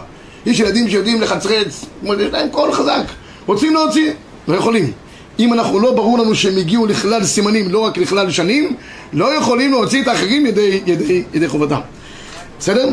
יש 0.46 0.60
ילדים 0.60 0.90
שיודעים 0.90 1.20
לחצרץ, 1.20 1.84
יש 2.04 2.32
להם 2.32 2.48
קול 2.50 2.72
חזק. 2.72 3.02
רוצים 3.46 3.74
להוציא, 3.74 4.12
לא 4.48 4.54
יכולים. 4.54 4.92
אם 5.38 5.52
אנחנו 5.52 5.80
לא 5.80 5.92
ברור 5.92 6.18
לנו 6.18 6.34
שהם 6.34 6.56
הגיעו 6.56 6.86
לכלל 6.86 7.24
סימנים, 7.24 7.70
לא 7.70 7.78
רק 7.78 7.98
לכלל 7.98 8.30
שנים, 8.30 8.76
לא 9.12 9.34
יכולים 9.34 9.70
להוציא 9.70 10.02
את 10.02 10.08
האחרים 10.08 10.46
ידי, 10.46 10.80
ידי, 10.86 11.22
ידי 11.34 11.48
חובתם. 11.48 11.80
בסדר? 12.64 12.88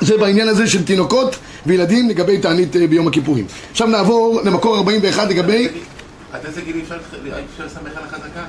זה 0.00 0.18
בעניין 0.18 0.48
הזה 0.48 0.66
של 0.66 0.84
תינוקות 0.84 1.36
וילדים 1.66 2.08
לגבי 2.08 2.38
תענית 2.38 2.76
אה, 2.76 2.86
ביום 2.86 3.08
הכיפורים. 3.08 3.46
עכשיו 3.70 3.86
נעבור 3.86 4.40
למקור 4.44 4.76
41 4.76 5.28
לגבי... 5.28 5.68
עד 6.32 6.44
איזה 6.44 6.60
גיל 6.60 6.76
אפשר 6.84 7.64
לסמך 7.66 7.96
על 7.96 8.04
החזקה? 8.04 8.44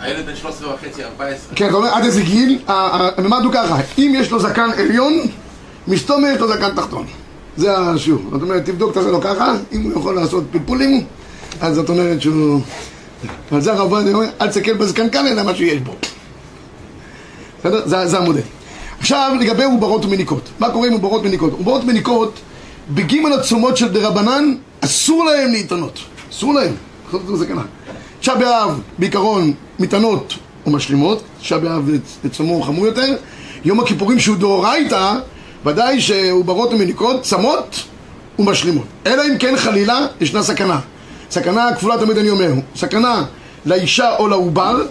הילד 0.00 0.26
בן 0.26 0.36
13 0.36 0.74
וחצי, 0.74 1.04
14. 1.04 1.54
כן, 1.54 1.68
אתה 1.68 1.74
אומר 1.74 1.88
עד 1.88 2.04
איזה 2.04 2.22
גיל, 2.22 2.58
הממד 2.66 3.40
הוא 3.44 3.52
ככה, 3.52 3.80
אם 3.98 4.12
יש 4.16 4.30
לו 4.30 4.40
זקן 4.40 4.70
עליון, 4.78 5.12
מסתומר 5.88 6.28
יש 6.34 6.40
לו 6.40 6.48
זקן 6.48 6.74
תחתון. 6.76 7.06
זה 7.56 7.78
השיעור. 7.78 8.22
זאת 8.32 8.42
אומרת, 8.42 8.64
תבדוק 8.64 8.96
את 8.96 9.02
זה 9.02 9.10
לא 9.10 9.20
ככה, 9.22 9.54
אם 9.72 9.82
הוא 9.82 9.92
יכול 9.92 10.14
לעשות 10.14 10.44
פלפולים, 10.50 11.04
אז 11.60 11.74
זאת 11.74 11.88
אומרת 11.88 12.20
שהוא... 12.22 12.60
על 13.52 13.60
זה 13.60 13.72
הרב 13.72 13.92
אומר, 13.92 14.28
אל 14.40 14.48
תסתכל 14.48 14.74
בזקן 14.74 15.10
כאן, 15.10 15.26
אלא 15.26 15.42
מה 15.42 15.54
שיש 15.54 15.78
בו. 15.80 15.94
בסדר? 17.60 18.06
זה 18.06 18.18
המודל. 18.18 18.57
עכשיו 19.00 19.36
לגבי 19.40 19.64
עוברות 19.64 20.04
ומניקות, 20.04 20.48
מה 20.58 20.70
קורה 20.70 20.86
עם 20.86 20.92
עוברות 20.92 21.20
ומניקות? 21.20 21.52
עוברות 21.52 21.82
ומניקות 21.82 22.40
בגימל 22.90 23.32
הצומות 23.32 23.76
של 23.76 23.88
דרבנן 23.88 24.54
אסור 24.80 25.24
להם 25.24 25.52
להתענות, 25.52 25.98
אסור 26.30 26.54
להם. 26.54 26.74
תשעה 28.20 28.34
באב 28.34 28.80
בעיקרון 28.98 29.52
מתענות 29.78 30.34
ומשלימות, 30.66 31.22
תשעה 31.40 31.58
באב 31.58 31.90
זה 32.22 32.28
צומו 32.30 32.62
חמור 32.62 32.86
יותר, 32.86 33.16
יום 33.64 33.80
הכיפורים 33.80 34.20
שהוא 34.20 34.36
דאורייתא 34.36 35.14
ודאי 35.64 36.00
שעוברות 36.00 36.72
ומניקות 36.72 37.22
צמות 37.22 37.82
ומשלימות, 38.38 38.84
אלא 39.06 39.22
אם 39.22 39.38
כן 39.38 39.56
חלילה 39.56 40.06
ישנה 40.20 40.42
סכנה, 40.42 40.80
סכנה 41.30 41.68
כפולה 41.76 41.98
תמיד 41.98 42.18
אני 42.18 42.30
אומר, 42.30 42.52
סכנה 42.76 43.24
לאישה 43.66 44.16
או 44.16 44.28
לעובר 44.28 44.82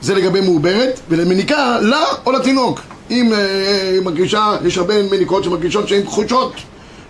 זה 0.00 0.14
לגבי 0.14 0.40
מעוברת 0.40 1.00
ולמניקה 1.08 1.78
לה 1.80 2.04
או 2.26 2.32
לתינוק 2.32 2.80
אם 3.10 3.32
אה, 3.32 3.90
היא 3.92 4.00
מרגישה, 4.00 4.56
יש 4.64 4.78
הרבה 4.78 5.02
מניקות 5.02 5.44
שמרגישות 5.44 5.88
שהן 5.88 6.02
כחושות 6.02 6.52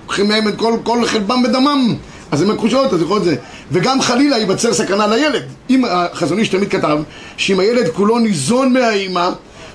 לוקחים 0.02 0.28
מהם 0.28 0.48
את 0.48 0.56
כל, 0.56 0.76
כל 0.82 1.06
חלבם 1.06 1.42
בדמם 1.42 1.94
אז 2.30 2.42
הן 2.42 2.56
כחושות, 2.56 2.92
אז 2.92 3.02
יכול 3.02 3.16
להיות 3.16 3.24
זה. 3.24 3.36
וגם 3.72 4.02
חלילה 4.02 4.38
ייווצר 4.38 4.74
סכנה 4.74 5.06
לילד. 5.06 5.42
אם 5.70 5.84
החזון 5.88 6.38
איש 6.38 6.48
תמיד 6.48 6.70
כתב 6.70 6.98
שאם 7.36 7.60
הילד 7.60 7.88
כולו 7.88 8.18
ניזון 8.18 8.72
מהאימא 8.72 9.30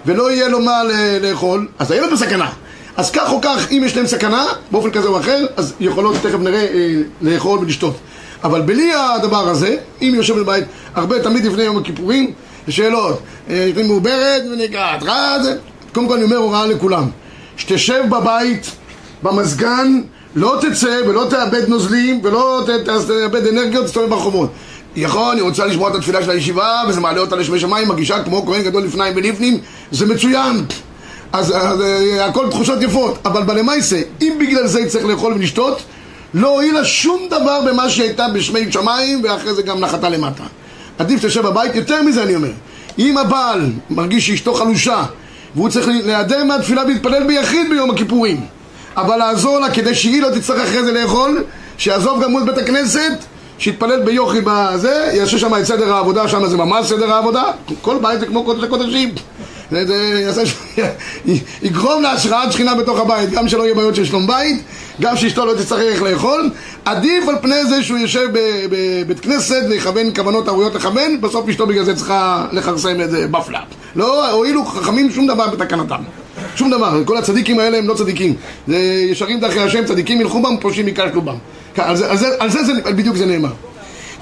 ולא 0.06 0.32
יהיה 0.32 0.48
לו 0.48 0.60
מה 0.60 0.82
לאכול, 1.22 1.68
אז 1.80 1.92
הילד 1.92 2.14
בסכנה. 2.14 2.50
אז 2.98 3.12
כך 3.12 3.32
או 3.32 3.42
כך, 3.42 3.72
אם 3.72 3.84
יש 3.86 3.98
להם 3.98 4.08
סכנה, 4.08 4.46
באופן 4.72 4.92
כזה 4.92 5.08
או 5.08 5.20
אחר, 5.20 5.46
אז 5.58 5.74
יכולות, 5.80 6.16
תכף 6.16 6.40
נראה, 6.40 6.62
אה, 6.62 6.96
לאכול 7.22 7.60
ולשתות. 7.60 7.96
אבל 8.44 8.62
בלי 8.62 8.92
הדבר 8.94 9.50
הזה, 9.50 9.78
אם 10.02 10.14
יושב 10.16 10.40
בבית, 10.40 10.64
הרבה 10.96 11.20
תמיד 11.20 11.46
לפני 11.46 11.64
יום 11.64 11.78
הכיפורים, 11.78 12.32
שאלות, 12.70 13.22
אה, 13.50 13.72
מעוברת 13.88 14.44
ונקראת, 14.52 15.04
רע, 15.04 15.38
קודם 15.94 16.08
כל 16.08 16.14
אני 16.14 16.24
אומר 16.24 16.38
הוראה 16.38 16.66
לכולם. 16.66 17.10
שתשב 17.58 18.04
בבית, 18.10 18.72
במזגן, 19.24 20.02
לא 20.36 20.58
תצא 20.62 21.02
ולא 21.08 21.26
תאבד 21.30 21.70
נוזלים 21.70 22.20
ולא 22.24 22.64
תאבד 22.86 23.48
אנרגיות, 23.48 23.86
תסתובב 23.86 24.10
ברחובות. 24.10 24.50
יכול, 24.96 25.32
אני 25.32 25.42
רוצה 25.42 25.66
לשמוע 25.66 25.90
את 25.90 25.96
התפילה 25.96 26.24
של 26.24 26.30
הישיבה 26.30 26.84
וזה 26.90 27.02
מעלה 27.02 27.20
אותה 27.20 27.36
לשמי 27.36 27.60
שמיים, 27.60 27.88
מרגישה 27.88 28.24
כמו 28.24 28.46
כהן 28.46 28.64
גדול 28.64 28.84
לפניים 28.84 29.14
ולפנים, 29.16 29.60
זה 29.92 30.06
מצוין. 30.06 30.66
אז, 31.34 31.52
אז 31.52 31.82
אה, 31.82 32.26
הכל 32.26 32.50
תחושות 32.50 32.82
יפות, 32.82 33.18
אבל 33.26 33.44
בלמייסה, 33.44 34.02
אם 34.22 34.38
בגלל 34.40 34.68
זה 34.68 34.80
יצטרך 34.80 35.06
לאכול 35.06 35.34
ולשתות 35.34 35.82
לא 36.34 36.48
הועילה 36.48 36.86
שום 36.86 37.22
דבר 37.30 37.62
במה 37.68 37.90
שהייתה 37.90 38.28
בשמי 38.34 38.72
שמיים 38.72 39.22
ואחרי 39.24 39.54
זה 39.54 39.62
גם 39.62 39.80
נחתה 39.80 40.10
למטה. 40.10 40.44
עדיף 41.00 41.22
שתשב 41.22 41.42
בבית, 41.42 41.76
יותר 41.76 42.04
מזה 42.04 42.24
אני 42.24 42.36
אומר. 42.36 42.52
אם 43.00 43.18
הבעל 43.18 43.72
מרגיש 43.90 44.28
שאשתו 44.28 44.54
חלושה 44.54 45.04
והוא 45.56 45.70
צריך 45.70 45.88
להיעדר 45.88 46.44
מהתפילה 46.44 46.84
ולהתפלל 46.86 47.24
ביחיד 47.28 47.70
ביום 47.70 47.92
הכיפורים. 47.92 48.46
אבל 48.98 49.18
לעזור 49.18 49.60
לה 49.60 49.70
כדי 49.70 49.96
שהיא 49.96 50.22
לא 50.22 50.30
תצטרך 50.30 50.62
אחרי 50.62 50.84
זה 50.84 50.92
לאכול 50.92 51.44
שיעזוב 51.78 52.24
גם 52.24 52.32
מול 52.32 52.44
בית 52.44 52.58
הכנסת 52.58 53.18
שיתפלל 53.58 54.04
ביוכי 54.04 54.42
בזה, 54.44 55.12
יעשה 55.14 55.38
שם 55.38 55.56
את 55.56 55.64
סדר 55.64 55.94
העבודה, 55.94 56.28
שם 56.28 56.46
זה 56.46 56.58
ממש 56.58 56.88
סדר 56.88 57.14
העבודה. 57.14 57.44
כל 57.82 57.98
בית 58.02 58.20
זה 58.20 58.26
כמו 58.26 58.44
קודשי 58.44 58.68
קודשים 58.68 59.16
זה, 59.72 59.86
זה 59.86 60.22
יעשה, 60.22 60.42
יגרום 61.64 62.02
להשראת 62.02 62.52
שכינה 62.52 62.76
בתוך 62.76 63.00
הבית 63.00 63.30
גם 63.30 63.48
שלא 63.48 63.64
יהיה 63.64 63.76
בעיות 63.76 63.96
של 63.96 64.06
שלום 64.06 64.28
בית 64.28 64.62
גם 65.02 65.18
שאשתו 65.18 65.46
לא 65.46 65.54
תצטרך 65.54 66.02
לאכול. 66.02 66.50
עדיף 66.86 67.28
על 67.28 67.36
פני 67.42 67.66
זה 67.66 67.84
שהוא 67.84 67.98
יושב 67.98 68.28
בבית 68.70 69.20
כנסת 69.20 69.66
ויכוון 69.70 70.14
כוונות 70.16 70.48
ראויות 70.48 70.76
לכוון 70.76 71.22
בסוף 71.22 71.50
אשתו 71.50 71.68
בגלל 71.68 71.84
זה 71.84 71.96
צריכה 71.96 72.46
לכרסם 72.52 73.02
את 73.02 73.12
זה 73.12 73.28
בפלאפ. 73.28 73.64
לא 73.96 74.32
הועילו 74.32 74.66
חכמים 74.66 75.12
שום 75.12 75.28
דבר 75.28 75.48
בתקנתם. 75.48 76.02
שום 76.56 76.72
דבר, 76.72 77.02
כל 77.06 77.18
הצדיקים 77.18 77.60
האלה 77.60 77.78
הם 77.78 77.88
לא 77.88 77.94
צדיקים. 77.94 78.36
זה 78.68 78.78
ישרים 79.10 79.40
דרכי 79.40 79.60
השם, 79.60 79.86
צדיקים 79.86 80.22
ילכו 80.22 80.42
בם, 80.42 80.58
פושעים 80.58 80.88
יקשלו 80.88 81.22
בם. 81.22 81.36
על 81.78 81.96
זה, 81.96 82.12
על 82.12 82.18
זה, 82.18 82.28
על 82.40 82.50
זה, 82.50 82.64
זה 82.64 82.74
בדיוק 82.92 83.16
זה 83.16 83.26
נאמר 83.26 83.52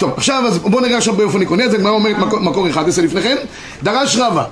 טוב, 0.01 0.13
עכשיו 0.17 0.43
אז 0.47 0.57
בואו 0.57 0.81
נראה 0.81 0.97
עכשיו 0.97 1.13
באופן 1.13 1.41
עקרוני, 1.41 1.69
זה 1.69 1.77
גמרא 1.77 1.91
אומרת 1.91 2.17
מקור, 2.17 2.39
מקור 2.39 2.69
11 2.69 3.05
לפניכם. 3.05 3.35
דרש 3.83 4.17
רבה, 4.17 4.43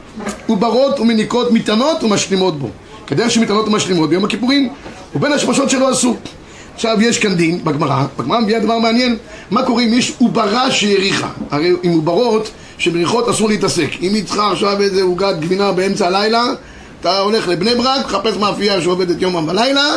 עוברות 0.48 1.00
ומניקות 1.00 1.52
מטענות 1.52 2.04
ומשלימות 2.04 2.60
בו. 2.60 2.70
כדרך 3.08 3.32
שמטענות 3.32 3.68
ומשלימות 3.68 4.10
ביום 4.10 4.26
הכיפורים 4.26 4.70
ובין 5.16 5.34
השמשות 5.34 5.70
שלו 5.70 5.92
אסור 5.92 6.18
עכשיו 6.76 6.98
יש 7.02 7.20
כאן 7.20 7.36
דין 7.36 7.64
בגמרא, 7.64 8.06
בגמרא 8.18 8.40
מביאה 8.40 8.60
דבר 8.60 8.80
מעניין. 8.80 9.18
מה 9.52 9.64
קורה 9.64 9.84
אם 9.84 9.94
יש 9.94 10.14
עוברה 10.20 10.72
שהאריכה 10.72 11.30
הרי 11.52 11.74
עם 11.84 11.92
עוברות 11.92 12.50
שבריחות 12.78 13.30
אסור 13.30 13.50
להתעסק. 13.50 13.90
אם 14.02 14.14
היא 14.14 14.24
צריכה 14.26 14.52
עכשיו 14.52 14.82
איזה 14.82 15.02
עוגת 15.02 15.40
גבינה 15.40 15.72
באמצע 15.72 16.08
הלילה 16.08 16.44
אתה 17.02 17.20
הולך 17.20 17.48
לבני 17.48 17.76
ברק, 17.76 18.06
מחפש 18.06 18.38
מאפייה 18.38 18.82
שעובדת 18.82 19.22
יומם 19.22 19.48
בלילה 19.48 19.96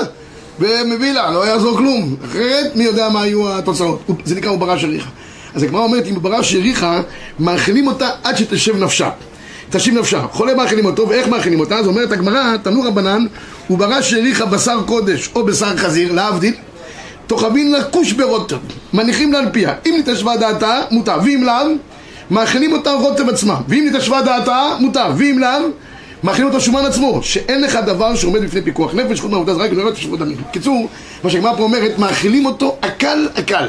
ומביא 0.60 1.12
לה, 1.12 1.30
לא 1.30 1.46
יעזור 1.46 1.76
כלום. 1.76 2.16
אחרת 2.24 2.76
מי 2.76 2.84
יודע 2.84 3.08
מה 3.08 3.22
היו 3.22 3.58
התוצאות. 3.58 4.02
זה 4.24 4.34
נקרא 4.34 4.50
עוברה 4.50 4.78
שהאריכה 4.78 5.10
אז 5.54 5.62
הגמרא 5.62 5.80
אומרת 5.80 6.06
אם 6.10 6.14
עוברה 6.14 6.42
שהאריכה 6.42 7.00
מאכילים 7.38 7.86
אותה 7.86 8.10
עד 8.24 8.36
שתשב 8.36 8.76
נפשה 8.76 9.10
תשיב 9.72 9.98
נפשה. 9.98 10.22
חולה 10.30 10.54
מאכילים 10.54 10.84
אותו, 10.84 11.08
ואיך 11.08 11.28
מאכילים 11.28 11.60
אותה? 11.60 11.78
אז 11.78 11.86
אומרת 11.86 12.12
הגמרא, 12.12 12.56
תנו 12.62 12.82
רבנן, 12.82 13.26
וברא 13.70 14.02
שהריחה 14.02 14.46
בשר 14.46 14.82
קודש 14.86 15.30
או 15.34 15.44
בשר 15.44 15.76
חזיר, 15.76 16.12
להבדיל, 16.12 16.54
תוכבין 17.26 17.72
לכוש 17.72 18.12
ברוטב, 18.12 18.56
מניחים 18.92 19.32
לה 19.32 19.38
על 19.38 19.46
פיה. 19.52 19.74
אם 19.86 19.94
נתשבה 19.98 20.36
דעתה, 20.36 20.80
מותר, 20.90 21.18
ואם 21.24 21.42
לאו, 21.44 21.74
מאכילים 22.30 22.72
אותה 22.72 22.92
רוטב 22.92 23.28
עצמה. 23.28 23.60
ואם 23.68 23.90
נתשבה 23.92 24.22
דעתה, 24.22 24.76
מותר, 24.80 25.10
ואם 25.16 25.38
לאו, 25.38 25.68
מאכילים 26.24 26.48
אותו 26.48 26.60
שומן 26.60 26.84
עצמו, 26.84 27.22
שאין 27.22 27.60
לך 27.60 27.76
דבר 27.86 28.14
שעומד 28.14 28.42
בפני 28.42 28.62
פיקוח 28.62 28.94
נפש, 28.94 29.20
חוץ 29.20 29.30
מהעבודה 29.30 29.54
זרה, 29.54 29.68
גנבת 29.68 29.94
תשבות 29.94 30.18
דמים. 30.18 30.36
בקיצור, 30.50 30.88
מה 31.24 31.30
שהגמרא 31.30 31.56
פה 31.56 31.62
אומרת, 31.62 31.98
מאכילים 31.98 32.46
אותו 32.46 32.76
הקל 32.82 33.28
הקל. 33.36 33.66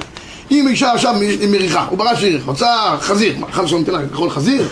אם 0.51 0.67
אישה 0.67 0.91
עכשיו 0.93 1.15
מריחה, 1.49 1.85
הוא 1.89 1.97
ברא 1.97 2.15
שיר, 2.15 2.41
רוצה 2.45 2.67
חזיר, 2.99 3.33
מה, 3.39 3.47
חס 3.51 3.63
ושלום 3.63 3.83
תן 3.83 3.91
לה 3.91 3.99
לאכול 4.11 4.29
חזיר? 4.29 4.67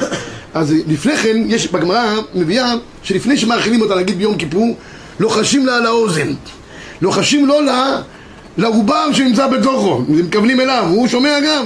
אז 0.54 0.76
לפני 0.88 1.18
כן, 1.18 1.38
יש 1.48 1.68
בגמרא 1.72 2.16
מביאה 2.36 2.74
שלפני 3.04 3.38
שמאכילים 3.38 3.82
אותה, 3.82 3.96
נגיד 3.96 4.18
ביום 4.18 4.38
כיפור, 4.38 4.78
לוחשים 5.20 5.66
לה 5.66 5.76
על 5.76 5.86
האוזן. 5.86 6.34
לוחשים 7.02 7.46
לו 7.46 7.62
לה, 7.62 8.02
לעובר 8.58 9.14
שנמצא 9.14 9.48
בתוכו, 9.48 10.02
מכוונים 10.08 10.60
אליו, 10.60 10.86
הוא 10.90 11.08
שומע 11.08 11.40
גם. 11.40 11.66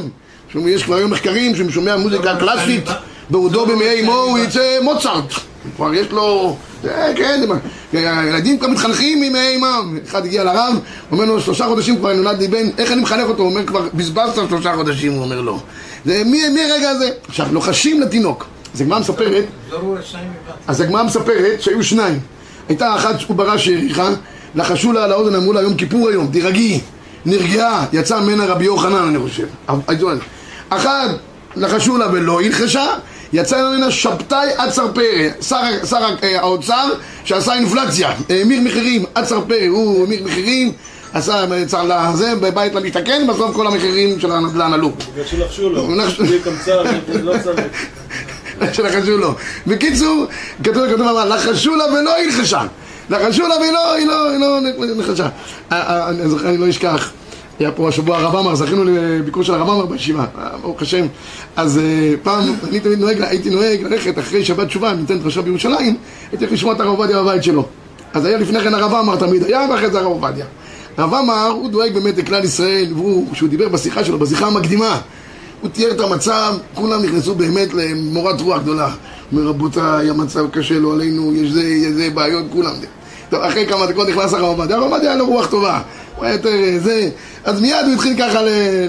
יש 0.67 0.83
כבר 0.83 0.95
היום 0.95 1.12
מחקרים 1.12 1.55
שהוא 1.55 1.71
שומע 1.71 1.97
מוזיקה 1.97 2.35
קלאסית, 2.39 2.89
בעודו 3.29 3.65
במעי 3.65 4.01
אמו 4.01 4.13
הוא 4.13 4.39
יצא 4.39 4.77
מוצרט. 4.81 5.33
כבר 5.75 5.93
יש 5.93 6.07
לו... 6.12 6.57
זה, 6.86 7.13
כן, 7.15 7.44
מה. 7.48 7.56
הילדים 7.94 8.60
כבר 8.60 8.68
מתחנכים 8.68 9.22
ממעי 9.22 9.56
אמם. 9.56 9.98
אחד 10.08 10.25
הגיע 10.25 10.44
לרב, 10.44 10.80
אומר 11.12 11.25
לו, 11.25 11.42
שלושה 11.42 11.65
חודשים 11.65 11.98
כבר 11.98 12.13
נולד 12.13 12.39
לי 12.42 12.48
בן, 12.48 12.70
איך 12.77 12.92
אני 12.92 13.01
מחנך 13.01 13.27
אותו? 13.27 13.44
הוא 13.44 13.50
אומר, 13.51 13.65
כבר 13.65 13.88
בזבזת 13.94 14.36
שלושה 14.50 14.75
חודשים, 14.75 15.13
הוא 15.13 15.22
אומר 15.24 15.42
לו. 15.42 15.60
זה 16.06 16.24
מי- 16.25 16.50
מהרגע 16.50 16.89
הזה. 16.89 17.10
עכשיו, 17.27 17.46
לוחשים 17.51 18.01
לתינוק. 18.01 18.46
אז 18.75 18.82
הגמרא 18.82 19.00
מספרת, 19.00 19.46
מבט. 20.22 20.56
אז 20.68 20.82
הגמרא 20.82 21.04
מספרת 21.04 21.62
שהיו 21.62 21.84
שניים. 21.84 22.20
הייתה 22.70 22.96
אחת 22.96 23.15
עוברה 23.27 23.58
שהאריכה, 23.58 24.10
לחשו 24.56 24.92
לה 24.94 25.04
על 25.04 25.12
האוזן, 25.12 25.36
אמרו 25.36 25.54
לה 25.54 25.62
יום 25.62 25.75
כיפור 25.75 26.10
היום, 26.10 26.27
תירגעי, 26.32 26.80
נרגעה, 27.25 27.86
יצא 27.94 28.20
ממנה 28.20 28.46
רבי 28.46 28.65
יוחנן 28.65 28.96
אני 29.08 29.20
חושב. 29.20 29.48
אחת 30.70 31.10
לחשו 31.56 31.98
לה 31.98 32.08
ולא 32.13 32.42
הלחשה, 32.42 32.86
יצא 33.36 33.70
ממנה 33.70 33.92
שבתאי 33.92 34.48
עד 34.58 34.70
סרפרא, 34.70 35.30
שר, 35.42 35.86
שר 35.89 36.15
אה, 36.24 36.39
האוצר 36.39 36.89
שעשה 37.24 37.54
אינפלציה, 37.54 38.12
האמיר 38.30 38.62
מחירים 38.62 39.06
עד 39.15 39.25
סרפרא, 39.25 39.68
הוא 39.68 40.06
המיר 40.06 40.24
מחירים, 40.24 40.72
עשה 41.13 41.46
לזה, 41.84 42.36
בבית 42.36 42.75
למשתכן, 42.75 43.27
בסוף 43.27 43.56
כל 43.56 43.68
המחירים 43.68 44.20
של 44.20 44.32
הנדל"ן 44.32 44.74
עלו. 44.74 44.92
בגלל 45.13 45.25
שלחשו 45.25 45.70
לו, 45.70 45.88
קמצן, 46.44 46.72
לא 47.24 47.34
צריך. 47.44 47.86
שלחשו 48.75 49.18
לו. 49.18 49.34
בקיצור, 49.68 50.25
כתוב 50.63 50.88
כתוב 50.94 51.08
אמר, 51.08 51.25
לחשו 51.25 51.75
לה 51.75 51.86
ולא 51.86 52.18
הלחשה. 52.18 52.62
לחשו 53.10 53.48
לה 53.48 53.56
ולא, 53.56 53.94
היא 53.94 54.08
לא, 54.08 54.30
היא 54.30 54.39
לא 54.39 54.60
נחשה. 54.98 55.27
אה, 55.72 55.82
אה, 55.82 56.10
אני 56.10 56.30
זוכר, 56.30 56.50
אני 56.50 56.58
לא 56.58 56.70
אשכח. 56.70 57.12
היה 57.59 57.71
פה 57.71 57.89
השבוע 57.89 58.17
הרב 58.17 58.35
עמר, 58.35 58.55
זכינו 58.55 58.83
לביקור 58.83 59.43
של 59.43 59.53
הרב 59.53 59.69
עמר 59.69 59.85
בישיבה, 59.85 60.25
ברוך 60.62 60.81
השם. 60.81 61.05
אז 61.55 61.77
אה, 61.77 62.13
פעם, 62.24 62.43
אני 62.69 62.79
תמיד 62.79 63.00
נוהג, 63.00 63.21
הייתי 63.21 63.50
נוהג 63.50 63.83
ללכת 63.83 64.19
אחרי 64.19 64.45
שבת 64.45 64.67
תשובה, 64.67 64.91
אני 64.91 65.01
נותן 65.01 65.19
דרשה 65.19 65.41
בירושלים, 65.41 65.97
הייתי 66.31 66.45
הולך 66.45 66.51
לשמוע 66.51 66.74
את 66.74 66.79
הרב 66.79 66.89
עובדיה 66.89 67.21
בבית 67.24 67.43
שלו. 67.43 67.65
אז 68.13 68.25
היה 68.25 68.38
לפני 68.38 68.62
כן 68.62 68.74
הרב 68.74 68.93
עמר 68.93 69.15
תמיד 69.15 69.43
היה, 69.43 69.67
ואחרי 69.71 69.91
זה 69.91 70.00
הרב 70.00 70.07
עובדיה. 70.07 70.45
הרב 70.97 71.13
עמר, 71.13 71.47
הוא 71.47 71.69
דואג 71.69 71.93
באמת 71.93 72.17
לכלל 72.17 72.43
ישראל, 72.43 72.93
והוא, 72.95 73.31
כשהוא 73.31 73.50
דיבר 73.50 73.69
בשיחה 73.69 74.03
שלו, 74.03 74.19
בשיחה 74.19 74.47
המקדימה, 74.47 75.00
הוא 75.62 75.69
תיאר 75.69 75.91
את 75.91 76.00
המצב, 76.00 76.53
כולם 76.74 77.03
נכנסו 77.03 77.35
באמת 77.35 77.74
למורת 77.74 78.41
רוח 78.41 78.62
גדולה. 78.62 78.89
אומר, 79.31 79.43
רבותיי, 79.43 80.09
המצב 80.09 80.50
קשה 80.51 80.79
לא 80.79 80.93
עלינו, 80.93 81.35
יש 81.35 81.51
זה, 81.51 81.63
יש 81.63 81.91
זה, 81.93 82.09
בעיות, 82.09 82.45
כולם. 82.53 82.74
טוב, 83.29 83.41
אחרי 83.41 83.67
כמה 83.67 83.85
דקות 83.85 84.09
נכנס 84.09 84.33
הרב 84.33 84.43
עובדיה, 84.43 84.77
הרב 84.77 84.91
עובדיה 84.91 85.09
היה 85.09 85.17
לו 85.17 85.27
רוח 85.27 85.47
טובה. 85.47 85.81
הוא 86.15 86.25
היה 86.25 86.34
יותר 86.34 86.50
אה, 86.50 86.79
זה. 86.79 87.10
אז 87.43 87.62
מיד 87.62 87.86
הוא 87.86 87.93
התחיל 87.93 88.13
ככה 88.19 88.39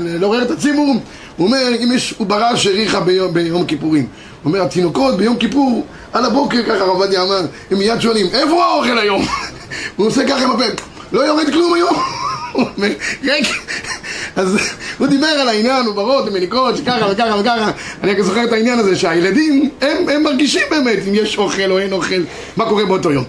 לעורר 0.01 0.43
את 0.43 0.51
הציבור. 0.51 0.97
הוא 1.37 1.47
אומר, 1.47 1.69
אם 1.85 1.93
יש 1.93 2.15
עוברה 2.19 2.57
שהריחה 2.57 3.01
ביום, 3.01 3.35
ביום 3.35 3.67
כיפורים. 3.67 4.07
הוא 4.43 4.53
אומר, 4.53 4.65
התינוקות 4.65 5.17
ביום 5.17 5.37
כיפור, 5.37 5.87
על 6.13 6.25
הבוקר, 6.25 6.63
ככה 6.63 6.75
הרב 6.75 6.89
עובדיה 6.89 7.23
אמר, 7.23 7.41
הם 7.71 7.79
מיד 7.79 8.01
שואלים, 8.01 8.27
איפה 8.33 8.65
האוכל 8.65 8.99
היום? 8.99 9.27
הוא 9.97 10.07
עושה 10.07 10.29
ככה 10.29 10.45
עם 10.45 10.51
הפה, 10.51 10.65
לא 11.13 11.21
יורד 11.21 11.51
כלום 11.53 11.75
היום? 11.75 11.97
הוא 12.53 12.65
אז 14.37 14.59
הוא 14.99 15.07
דיבר 15.07 15.27
על 15.27 15.49
העניין, 15.49 15.87
עוברות, 15.87 16.33
מניקות, 16.33 16.77
שככה 16.77 17.07
וככה 17.11 17.37
וככה 17.41 17.71
אני 18.03 18.13
רק 18.13 18.21
זוכר 18.21 18.45
את 18.45 18.53
העניין 18.53 18.79
הזה 18.79 18.97
שהילדים, 18.97 19.71
הם, 19.81 20.09
הם 20.09 20.23
מרגישים 20.23 20.63
באמת 20.71 20.99
אם 21.09 21.15
יש 21.15 21.39
אוכל 21.39 21.71
או 21.71 21.79
אין 21.79 21.93
אוכל, 21.93 22.23
מה 22.57 22.69
קורה 22.69 22.85
באותו 22.85 23.13
יום 23.13 23.25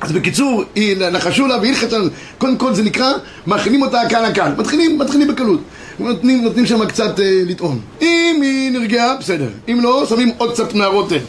אז 0.00 0.12
בקיצור, 0.12 0.64
לחשו 1.00 1.46
לה 1.46 1.54
על... 1.92 2.10
קודם 2.38 2.56
כל 2.56 2.74
זה 2.74 2.82
נקרא, 2.82 3.12
מאכילים 3.46 3.82
אותה 3.82 3.98
קל 4.08 4.24
הקל. 4.24 4.52
מתחילים, 4.58 4.98
מתחילים 4.98 5.28
בקלות. 5.28 5.60
נותנים, 5.98 6.44
נותנים 6.44 6.66
שם 6.66 6.86
קצת 6.86 7.20
אה, 7.20 7.42
לטעון. 7.46 7.80
אם 8.02 8.38
היא 8.42 8.70
נרגעה, 8.70 9.16
בסדר. 9.16 9.48
אם 9.68 9.80
לא, 9.82 10.06
שמים 10.08 10.30
עוד 10.38 10.52
קצת 10.52 10.74
מהרוטב. 10.74 11.20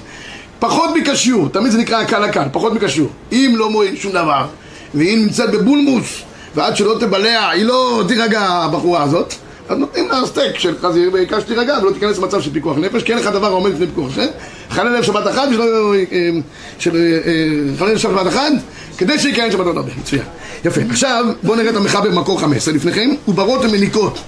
פחות 0.60 0.90
מכשיור, 0.96 1.50
תמיד 1.50 1.72
זה 1.72 1.78
נקרא 1.78 2.02
הקל 2.02 2.24
הקל, 2.24 2.44
פחות 2.52 2.74
מכשיור. 2.74 3.10
אם 3.32 3.54
לא 3.58 3.70
מועיל 3.70 3.96
שום 3.96 4.12
דבר, 4.12 4.46
והיא 4.94 5.18
נמצאת 5.18 5.52
בבולמוס, 5.52 6.22
ועד 6.56 6.76
שלא 6.76 6.98
תבלע, 7.00 7.50
היא 7.50 7.66
לא 7.66 8.04
תירגע 8.08 8.42
הבחורה 8.42 9.04
הזאת, 9.04 9.34
אז 9.72 9.78
נותנים 9.78 10.08
לה 10.08 10.26
סטייק 10.26 10.60
של 10.60 10.76
חזיר, 10.82 11.10
בעיקר 11.10 11.40
שתירגע 11.40 11.78
ולא 11.82 11.92
תיכנס 11.92 12.18
למצב 12.18 12.42
של 12.42 12.54
פיקוח 12.54 12.78
נפש, 12.78 13.04
כי 13.04 13.12
אין 13.12 13.22
לך 13.22 13.28
דבר 13.28 13.48
העומד 13.48 13.72
לפני 13.72 13.88
פיקוח 13.88 14.18
נפש. 14.18 14.28
חלל 14.70 14.98
לב 14.98 15.04
שבת 15.04 15.28
אחת. 15.28 15.48
אה, 15.60 15.66
אה, 16.16 16.30
אה, 16.86 17.78
חלל 17.80 17.98
שבת 17.98 18.28
אחת, 18.28 18.52
כדי 18.98 19.20
שיקיים 19.20 19.52
שבתות 19.52 19.78
הרבה. 19.78 19.92
מצוין. 20.00 20.24
יפה. 20.66 20.82
עכשיו, 20.90 21.26
בואו 21.44 21.58
נראה 21.58 21.70
את 21.70 21.76
המחבר 21.76 22.10
במקור 22.10 22.40
15 22.40 22.74
לפניכם. 22.74 23.10
וברות 23.28 23.66
המניקות, 23.66 24.20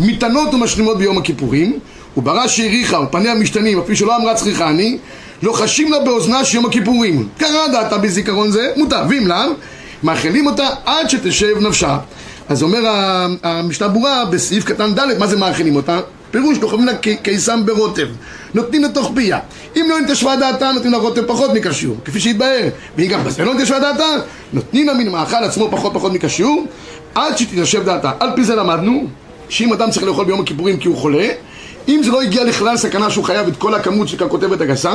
מטענות 0.00 0.54
ומשלימות 0.54 0.98
ביום 0.98 1.18
הכיפורים, 1.18 1.78
וברא 2.16 2.46
שהריחה 2.46 3.00
ופניה 3.00 3.34
משתנים, 3.34 3.78
אפילו 3.78 3.96
שלא 3.96 4.16
אמרה 4.16 4.34
צריכה 4.34 4.70
אני, 4.70 4.98
לוחשים 5.42 5.92
לה 5.92 5.98
באוזנה 6.00 6.44
שיום 6.44 6.66
הכיפורים. 6.66 7.28
קרא 7.38 7.68
דעתה 7.72 7.98
בזיכרון 7.98 8.50
זה, 8.50 8.72
מוטב. 8.76 9.06
ואם 9.10 9.26
לאו, 9.26 9.52
מאכילים 10.02 10.46
אותה 10.46 10.68
עד 10.84 11.10
שתשב 11.10 11.58
נפשה. 11.60 11.98
אז 12.50 12.62
אומר 12.62 12.78
המשנה 13.42 13.88
ברורה 13.88 14.24
בסעיף 14.24 14.64
קטן 14.64 14.94
ד', 14.94 15.18
מה 15.18 15.26
זה 15.26 15.36
מאכילים 15.36 15.76
אותה? 15.76 16.00
פירוש, 16.30 16.58
לוחמים 16.58 16.86
לה 16.86 16.92
קיסם 17.22 17.66
ברוטב, 17.66 18.06
נותנים 18.54 18.84
לתוך 18.84 19.12
פיה. 19.14 19.38
אם 19.76 19.86
לא 19.90 20.00
נתשבה 20.00 20.36
דעתה, 20.36 20.72
נותנים 20.72 20.92
לה 20.92 20.98
רוטב 20.98 21.26
פחות 21.26 21.50
מכשיור, 21.54 21.96
כפי 22.04 22.20
שהתבהר. 22.20 22.68
והיא 22.96 23.10
גם 23.10 23.24
בזה 23.24 23.44
לא 23.44 23.54
נתשבה 23.54 23.78
דעתה, 23.78 24.06
נותנים 24.52 24.86
לה 24.86 24.94
מן 24.94 25.08
מאכל 25.08 25.36
עצמו 25.36 25.68
פחות 25.70 25.92
פחות 25.94 26.12
מכשיור, 26.12 26.66
עד 27.14 27.38
שתתיישב 27.38 27.84
דעתה. 27.84 28.12
על 28.20 28.30
פי 28.36 28.44
זה 28.44 28.54
למדנו, 28.54 29.06
שאם 29.48 29.72
אדם 29.72 29.90
צריך 29.90 30.06
לאכול 30.06 30.24
ביום 30.24 30.40
הכיפורים 30.40 30.76
כי 30.76 30.88
הוא 30.88 30.96
חולה, 30.96 31.28
אם 31.88 32.00
זה 32.04 32.10
לא 32.10 32.22
הגיע 32.22 32.44
לכלל 32.44 32.76
סכנה 32.76 33.10
שהוא 33.10 33.24
חייב 33.24 33.48
את 33.48 33.56
כל 33.56 33.74
הכמות 33.74 34.08
שכאן 34.08 34.28
כותבת 34.28 34.60
הגסה, 34.60 34.92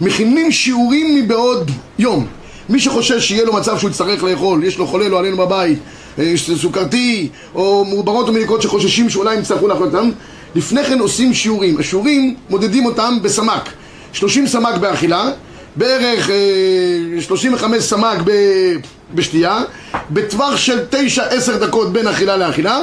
מכינים 0.00 0.52
שיעורים 0.52 1.14
מבעוד 1.14 1.70
יום. 1.98 2.26
מי 2.68 2.80
שחושש 2.80 3.28
שיהיה 3.28 3.44
לו 3.44 3.52
מצב 3.52 3.78
שהוא 3.78 3.90
יצטרך 3.90 4.22
לאכול, 4.22 4.64
יש 4.64 4.78
לו 4.78 4.86
חולה 4.86 5.08
לא 5.08 5.18
עלינו 5.18 5.36
בבית, 5.36 5.78
אה, 6.18 6.24
יש 6.24 6.50
סוכרתי, 6.50 7.28
או 7.54 7.84
מעוברות 7.84 8.28
או 8.28 8.32
מניקות 8.32 8.62
שחוששים 8.62 9.10
שאולי 9.10 9.34
הם 9.34 9.42
יצטרכו 9.42 9.68
לאכול 9.68 9.86
אותם, 9.86 10.10
לפני 10.54 10.84
כן 10.84 10.98
עושים 10.98 11.34
שיעורים. 11.34 11.78
השיעורים 11.78 12.34
מודדים 12.50 12.86
אותם 12.86 13.18
בסמ"ק. 13.22 13.68
30 14.12 14.46
סמ"ק 14.46 14.76
באכילה, 14.80 15.30
בערך 15.76 16.30
אה, 16.30 17.20
35 17.20 17.82
סמ"ק 17.82 18.18
ב- 18.24 18.76
בשתייה, 19.14 19.62
בטווח 20.10 20.56
של 20.56 20.78
9-10 20.90 21.56
דקות 21.60 21.92
בין 21.92 22.06
אכילה 22.06 22.36
לאכילה. 22.36 22.82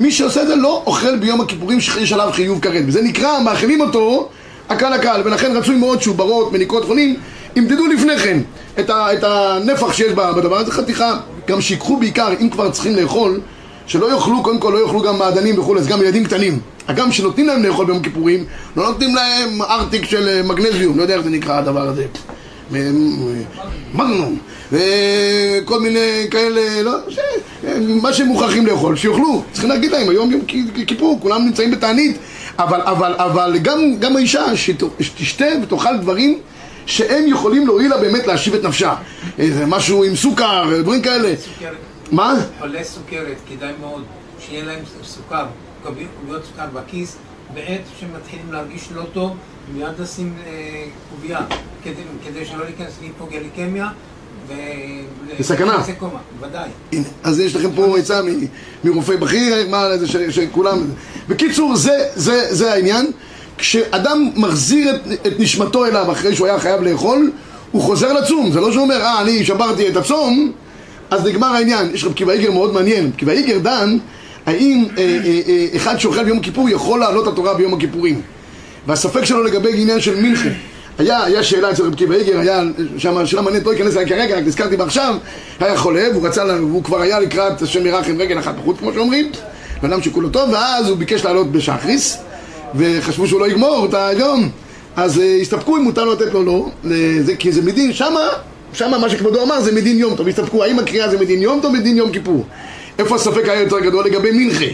מי 0.00 0.12
שעושה 0.12 0.42
את 0.42 0.48
זה 0.48 0.56
לא 0.56 0.82
אוכל 0.86 1.16
ביום 1.16 1.40
הכיפורים 1.40 1.80
שיש 1.80 2.12
עליו 2.12 2.30
חיוב 2.32 2.60
כרת. 2.60 2.84
וזה 2.86 3.02
נקרא, 3.02 3.40
מאכילים 3.40 3.80
אותו 3.80 4.28
הקל 4.68 4.92
הקל, 4.92 5.22
ולכן 5.24 5.56
רצוי 5.56 5.76
מאוד 5.76 6.02
שעוברות, 6.02 6.52
מניקות, 6.52 6.84
חולים, 6.84 7.16
ימדדו 7.56 7.86
לפני 7.86 8.18
כן 8.18 8.38
את, 8.78 8.90
ה, 8.90 9.12
את 9.12 9.24
הנפח 9.24 9.92
שיש 9.92 10.12
בדבר 10.12 10.56
הזה, 10.56 10.72
חתיכה, 10.72 11.16
גם 11.48 11.60
שיקחו 11.60 11.96
בעיקר, 11.96 12.28
אם 12.40 12.48
כבר 12.50 12.70
צריכים 12.70 12.96
לאכול, 12.96 13.40
שלא 13.86 14.12
יאכלו, 14.14 14.42
קודם 14.42 14.58
כל 14.58 14.70
לא 14.74 14.84
יאכלו 14.86 15.02
גם 15.02 15.18
מעדנים 15.18 15.58
וכולי, 15.58 15.80
אז 15.80 15.86
גם 15.86 16.02
ילדים 16.02 16.24
קטנים. 16.24 16.58
הגם 16.88 17.12
שנותנים 17.12 17.46
להם 17.46 17.62
לאכול 17.62 17.86
ביום 17.86 18.02
כיפורים, 18.02 18.44
לא 18.76 18.82
נותנים 18.88 19.14
להם 19.14 19.62
ארטיק 19.62 20.04
של 20.04 20.28
אה, 20.28 20.42
מגנזיום, 20.42 20.96
לא 20.96 21.02
יודע 21.02 21.14
איך 21.14 21.22
זה 21.22 21.30
נקרא 21.30 21.58
הדבר 21.58 21.88
הזה. 21.88 22.04
מגנום, 23.94 24.38
וכל 24.72 25.80
מיני 25.80 26.26
כאלה, 26.30 26.82
לא, 26.82 26.92
ש... 27.08 27.18
מה 28.02 28.12
שהם 28.12 28.26
מוכרחים 28.26 28.66
לאכול, 28.66 28.96
שיאכלו. 28.96 29.42
צריכים 29.52 29.70
להגיד 29.70 29.90
להם, 29.90 30.08
היום 30.08 30.30
יום 30.30 30.40
כיפור, 30.86 31.18
כולם 31.22 31.44
נמצאים 31.44 31.70
בתענית, 31.70 32.16
אבל, 32.58 32.80
אבל, 32.80 33.12
אבל 33.18 33.58
גם, 33.62 33.78
גם 34.00 34.16
האישה 34.16 34.56
שת- 34.56 34.82
שתשתה 35.00 35.44
ותאכל 35.62 35.96
דברים 36.00 36.38
שהם 36.88 37.26
יכולים 37.26 37.66
להועיל 37.66 37.90
לה 37.90 37.98
באמת 37.98 38.26
להשיב 38.26 38.54
את 38.54 38.64
נפשה. 38.64 38.94
איזה 39.38 39.66
משהו 39.66 40.04
עם 40.04 40.16
סוכר, 40.16 40.82
דברים 40.82 41.02
כאלה. 41.02 41.34
סוכרת. 41.36 41.76
מה? 42.12 42.34
חולי 42.58 42.84
סוכרת, 42.84 43.36
כדאי 43.48 43.72
מאוד 43.80 44.04
שיהיה 44.40 44.64
להם 44.64 44.78
סוכר, 45.04 45.46
קוביות 45.82 46.44
סוכר 46.44 46.66
בכיס, 46.74 47.16
בעת 47.54 47.80
שמתחילים 48.00 48.52
להרגיש 48.52 48.88
לא 48.94 49.02
טוב, 49.12 49.36
מיד 49.74 49.88
לשים 49.98 50.34
אה, 50.46 50.84
קובייה, 51.10 51.40
כדי, 51.84 52.02
כדי 52.26 52.44
שלא 52.44 52.64
להיכנס 52.64 52.92
להיפוגליקמיה. 53.00 53.88
בסכנה. 55.38 55.82
ודאי. 56.40 56.68
אז 57.22 57.40
יש 57.40 57.56
לכם 57.56 57.72
פה 57.72 57.98
עצה 57.98 58.20
מרופא 58.84 59.16
בכיר, 59.16 59.68
מה 59.70 59.88
שכולם... 60.30 60.78
בקיצור, 61.28 61.76
זה, 61.76 62.08
זה, 62.14 62.54
זה 62.54 62.72
העניין. 62.72 63.10
כשאדם 63.58 64.30
מחזיר 64.36 64.94
את, 64.94 65.26
את 65.26 65.40
נשמתו 65.40 65.86
אליו 65.86 66.12
אחרי 66.12 66.34
שהוא 66.34 66.46
היה 66.46 66.58
חייב 66.58 66.82
לאכול, 66.82 67.30
הוא 67.72 67.82
חוזר 67.82 68.12
לצום, 68.12 68.52
זה 68.52 68.60
לא 68.60 68.72
שהוא 68.72 68.82
אומר, 68.82 69.00
אה, 69.00 69.20
אני 69.20 69.44
שברתי 69.44 69.88
את 69.88 69.96
הצום, 69.96 70.52
אז 71.10 71.26
נגמר 71.26 71.46
העניין. 71.46 71.90
יש 71.94 72.04
רב 72.04 72.12
קיבא 72.12 72.32
איגר 72.32 72.50
מאוד 72.50 72.72
מעניין. 72.72 73.04
רב 73.04 73.12
קיבא 73.16 73.32
איגר 73.32 73.58
דן, 73.58 73.98
האם 74.46 74.84
אה, 74.98 75.02
אה, 75.24 75.40
אה, 75.48 75.66
אחד 75.76 75.98
שאוכל 75.98 76.24
ביום 76.24 76.40
כיפור 76.40 76.68
יכול 76.68 77.00
לעלות 77.00 77.26
התורה 77.26 77.54
ביום 77.54 77.74
הכיפורים? 77.74 78.20
והספק 78.86 79.24
שלו 79.24 79.42
לגבי 79.42 79.82
עניין 79.82 80.00
של 80.00 80.20
מנחה. 80.20 80.48
היה, 80.98 81.24
היה 81.24 81.42
שאלה 81.42 81.70
אצל 81.70 81.82
רב 81.82 81.94
קיבא 81.94 82.14
איגר, 82.14 82.38
היה 82.38 82.62
שם 82.98 83.26
שאלה 83.26 83.42
מעניינת, 83.42 83.66
לא 83.66 83.72
אכנס 83.72 83.96
אליה 83.96 84.08
כרגע, 84.08 84.36
רק 84.36 84.44
נזכרתי 84.44 84.76
בה 84.76 84.84
עכשיו, 84.84 85.16
היה 85.60 85.76
חולה, 85.76 86.08
והוא 86.12 86.26
רצה, 86.26 86.44
והוא 86.44 86.84
כבר 86.84 87.00
היה 87.00 87.20
לקראת 87.20 87.62
השם 87.62 87.86
ירח 87.86 88.08
עם 88.08 88.20
רגל 88.20 88.38
אחת 88.38 88.54
בחוץ, 88.54 88.78
כמו 88.78 88.92
שאומרים, 88.92 89.30
בן 89.82 89.92
אדם 89.92 90.02
שכולו 90.02 90.28
טוב, 90.28 90.50
ואז 90.52 90.88
הוא 90.88 90.96
ביקש 90.96 91.24
לעלות 91.24 91.52
בשחריס, 91.52 92.18
וחשבו 92.74 93.26
שהוא 93.26 93.40
לא 93.40 93.48
יגמור 93.48 93.86
את 93.88 93.94
היום, 93.94 94.48
אז 94.96 95.20
אה, 95.20 95.38
הסתפקו 95.42 95.76
אם 95.76 95.82
מותר 95.82 96.04
לתת 96.04 96.32
לו 96.32 96.42
לא, 96.42 96.68
לזה, 96.84 97.36
כי 97.36 97.52
זה 97.52 97.62
מדין, 97.62 97.92
שמה, 97.92 98.28
שמה 98.72 98.98
מה 98.98 99.10
שכבודו 99.10 99.42
אמר 99.42 99.60
זה 99.60 99.72
מדין 99.72 99.98
יום 99.98 100.16
טוב, 100.16 100.28
הסתפקו, 100.28 100.64
האם 100.64 100.78
הקריאה 100.78 101.08
זה 101.08 101.18
מדין 101.18 101.42
יום 101.42 101.60
טוב, 101.62 101.72
מדין 101.72 101.96
יום 101.96 102.10
כיפור? 102.10 102.44
איפה 102.98 103.14
הספק 103.14 103.48
היה 103.48 103.60
יותר 103.60 103.80
גדול 103.80 104.04
לגבי 104.04 104.30
מנחה? 104.32 104.64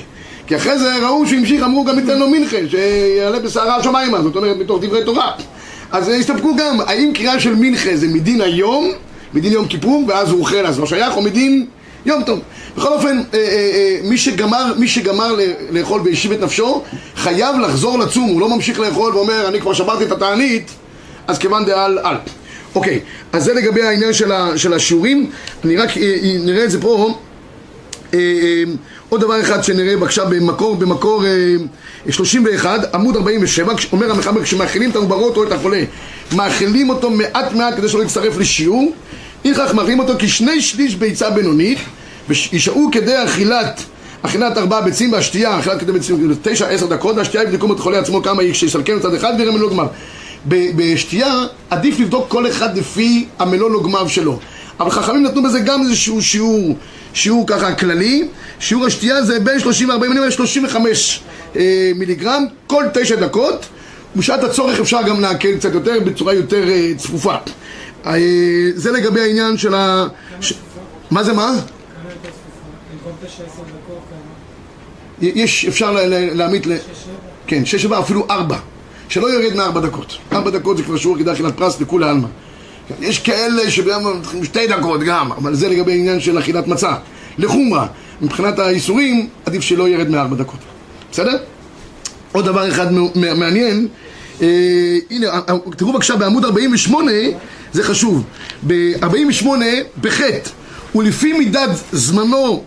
כי 0.47 0.57
אחרי 0.57 0.79
זה 0.79 1.07
ראו 1.07 1.27
שהוא 1.27 1.39
המשיך, 1.39 1.63
אמרו 1.63 1.85
גם 1.85 1.97
ניתן 1.97 2.19
לו 2.19 2.29
מנחה, 2.29 2.57
שיעלה 2.69 3.39
בסערה 3.39 3.77
השמיימה, 3.77 4.23
זאת 4.23 4.37
אומרת 4.37 4.57
מתוך 4.57 4.83
דברי 4.83 5.05
תורה. 5.05 5.31
אז 5.93 6.09
אה, 6.09 6.17
הסתפקו 6.17 6.57
גם, 6.57 6.81
האם 6.87 7.11
קריאה 7.15 7.41
של 7.41 7.55
מנחה 7.55 7.97
זה 7.97 8.09
מדין 8.09 8.41
היום, 8.41 8.91
מדין 9.35 9.53
יום 9.53 9.67
כיפור, 9.67 10.05
ואז 10.09 10.31
הוא 10.31 10.41
אוכל 10.41 10.67
אז 10.67 10.81
לא 10.81 10.87
שייך, 10.87 11.17
או 11.17 11.23
מדין 11.23 11.67
יום 12.07 12.23
טוב. 12.25 12.41
בכל 12.77 12.93
אופן, 12.93 13.19
אה, 13.35 13.39
אה, 13.39 13.47
אה, 13.75 13.99
מי 14.05 14.19
שגמר, 14.19 14.73
מי 14.79 14.89
שגמר 14.89 15.37
לאכול 15.71 16.01
והשיב 16.05 16.33
את 16.33 16.41
נפשו, 16.41 16.83
חייב 17.17 17.57
לחזור 17.61 17.99
לצום, 17.99 18.29
הוא 18.29 18.41
לא 18.41 18.49
ממשיך 18.49 18.81
לאכול 18.81 19.15
ואומר, 19.15 19.49
אני 19.49 19.61
כבר 19.61 19.73
שברתי 19.73 20.05
את 20.05 20.13
התענית, 20.13 20.71
אז 21.27 21.39
כיוון 21.39 21.65
דעל 21.65 21.99
על. 22.03 22.17
אוקיי, 22.75 23.01
אז 23.33 23.45
זה 23.45 23.55
לגבי 23.55 23.83
העניין 23.83 24.13
של, 24.13 24.33
ה, 24.33 24.59
של 24.59 24.73
השיעורים, 24.73 25.31
אני 25.65 25.77
רק 25.77 25.97
אה, 25.99 26.03
אה, 26.03 26.37
נראה 26.45 26.65
את 26.65 26.71
זה 26.71 26.81
פה. 26.81 27.15
עוד 29.09 29.21
דבר 29.21 29.41
אחד 29.41 29.65
שנראה 29.65 29.97
בבקשה 29.97 30.25
במקור, 30.25 30.77
במקור 30.77 31.25
אה, 31.27 32.11
31, 32.11 32.95
עמוד 32.95 33.17
47, 33.17 33.75
כש- 33.77 33.87
אומר 33.93 34.11
המחבר, 34.11 34.43
כשמאכילים 34.43 34.91
את 34.91 34.97
העוברות 34.97 35.37
או 35.37 35.45
את 35.45 35.53
החולה, 35.53 35.83
מאכילים 36.37 36.89
אותו 36.91 37.11
מעט 37.11 37.53
מעט 37.53 37.77
כדי 37.77 37.89
שלא 37.89 38.03
יצטרף 38.03 38.39
לשיעור, 38.39 38.93
איכך 39.45 39.75
מאכילים 39.75 39.99
אותו 39.99 40.13
כשני 40.19 40.61
שליש 40.61 40.95
ביצה 40.95 41.31
בינונית, 41.31 41.79
וישאו 42.29 42.89
כדי 42.93 43.25
אכילת, 43.25 43.81
אכילת 44.23 44.59
ארבעה 44.59 44.81
ביצים 44.81 45.13
והשתייה, 45.13 45.59
אכילת 45.59 45.81
כדי 45.81 45.93
ביצים, 45.93 46.17
כאילו, 46.17 46.35
תשע 46.43 46.69
עשר 46.69 46.87
דקות, 46.87 47.17
והשתייה 47.17 47.43
יבדקו 47.43 47.73
את 47.73 47.79
החולה 47.79 47.99
עצמו 47.99 48.23
כמה 48.23 48.43
היא, 48.43 48.53
כשיסלקם 48.53 48.97
מצד 48.97 49.15
אחד 49.15 49.33
ויראה 49.39 49.53
מלוא 49.53 49.71
גמר. 49.71 49.87
בשתייה 50.49 51.47
עדיף 51.71 52.01
לבדוק 52.01 52.29
כל 52.29 52.49
אחד 52.49 52.79
לפי 52.79 53.27
המלוא 53.39 53.71
לוגמיו 53.71 54.09
שלו. 54.09 54.39
אבל 54.81 54.91
חכמים 54.91 55.23
נתנו 55.23 55.43
בזה 55.43 55.61
גם 55.61 55.83
איזשהו 55.83 56.23
שיעור, 56.23 56.77
שיעור 57.15 57.47
ככה 57.47 57.75
כללי, 57.75 58.29
שיעור 58.61 58.87
השתייה 58.87 59.23
זה 59.23 59.41
בין 59.41 59.61
30 59.61 59.91
ל-40 59.91 59.99
מיליגרם 59.99 60.25
ל-35 60.29 60.77
אה, 61.57 61.93
מיליגרם 61.97 62.45
כל 62.67 62.85
תשע 62.95 63.17
דקות, 63.17 63.67
ובשעת 64.17 64.45
הצורך 64.45 64.81
אפשר 64.81 65.03
גם 65.03 65.21
להקל 65.21 65.57
קצת 65.57 65.75
יותר 65.75 66.01
בצורה 66.05 66.35
יותר 66.35 66.69
אה, 66.69 66.91
צפופה. 66.97 67.35
אה, 68.07 68.19
זה 68.75 68.93
לגבי 68.93 69.21
העניין 69.21 69.57
של 69.59 69.75
ה... 69.75 70.07
מה 71.11 71.25
זה 71.25 71.33
מה? 71.33 71.53
יש, 75.21 75.65
אפשר 75.69 75.91
לה- 75.93 76.07
לה- 76.07 76.35
להעמיד 76.35 76.67
ל... 76.67 76.73
כן, 77.47 77.65
שש 77.65 77.83
שבע, 77.83 77.99
אפילו 78.01 78.27
ארבע. 78.31 78.57
שלא 79.09 79.27
יורד 79.27 79.57
מארבע 79.57 79.81
דקות. 79.81 80.17
ארבע 80.33 80.51
דקות 80.51 80.77
זה 80.77 80.83
כבר 80.83 80.97
שיעור 80.97 81.19
כדאי 81.19 81.35
אכילת 81.35 81.57
פרס 81.57 81.81
לכולי 81.81 82.07
עלמא. 82.09 82.29
כן, 82.89 82.95
יש 83.01 83.19
כאלה 83.19 83.71
שביום 83.71 84.05
שתי 84.43 84.67
דקות 84.67 85.01
גם, 85.03 85.33
אבל 85.33 85.55
זה 85.55 85.69
לגבי 85.69 85.93
עניין 85.99 86.21
של 86.21 86.39
אכילת 86.39 86.67
מצה. 86.67 86.93
לחומרה, 87.39 87.87
מבחינת 88.23 88.59
האיסורים, 88.59 89.29
עדיף 89.47 89.63
שלא 89.63 89.89
ירד 89.89 90.09
מארבע 90.09 90.37
דקות. 90.37 90.59
בסדר? 91.13 91.37
עוד 92.33 92.45
דבר 92.45 92.69
אחד 92.69 92.87
מעניין, 93.15 93.89
הנה, 94.41 95.27
אה, 95.27 95.41
אה, 95.49 95.55
תראו 95.77 95.93
בבקשה 95.93 96.17
בעמוד 96.17 96.45
48, 96.45 97.13
זה 97.73 97.83
חשוב. 97.83 98.25
ב-48, 98.67 99.47
בחטא, 100.01 100.51
ולפי 100.95 101.33
מידת 101.33 101.71
זמנו. 101.93 102.65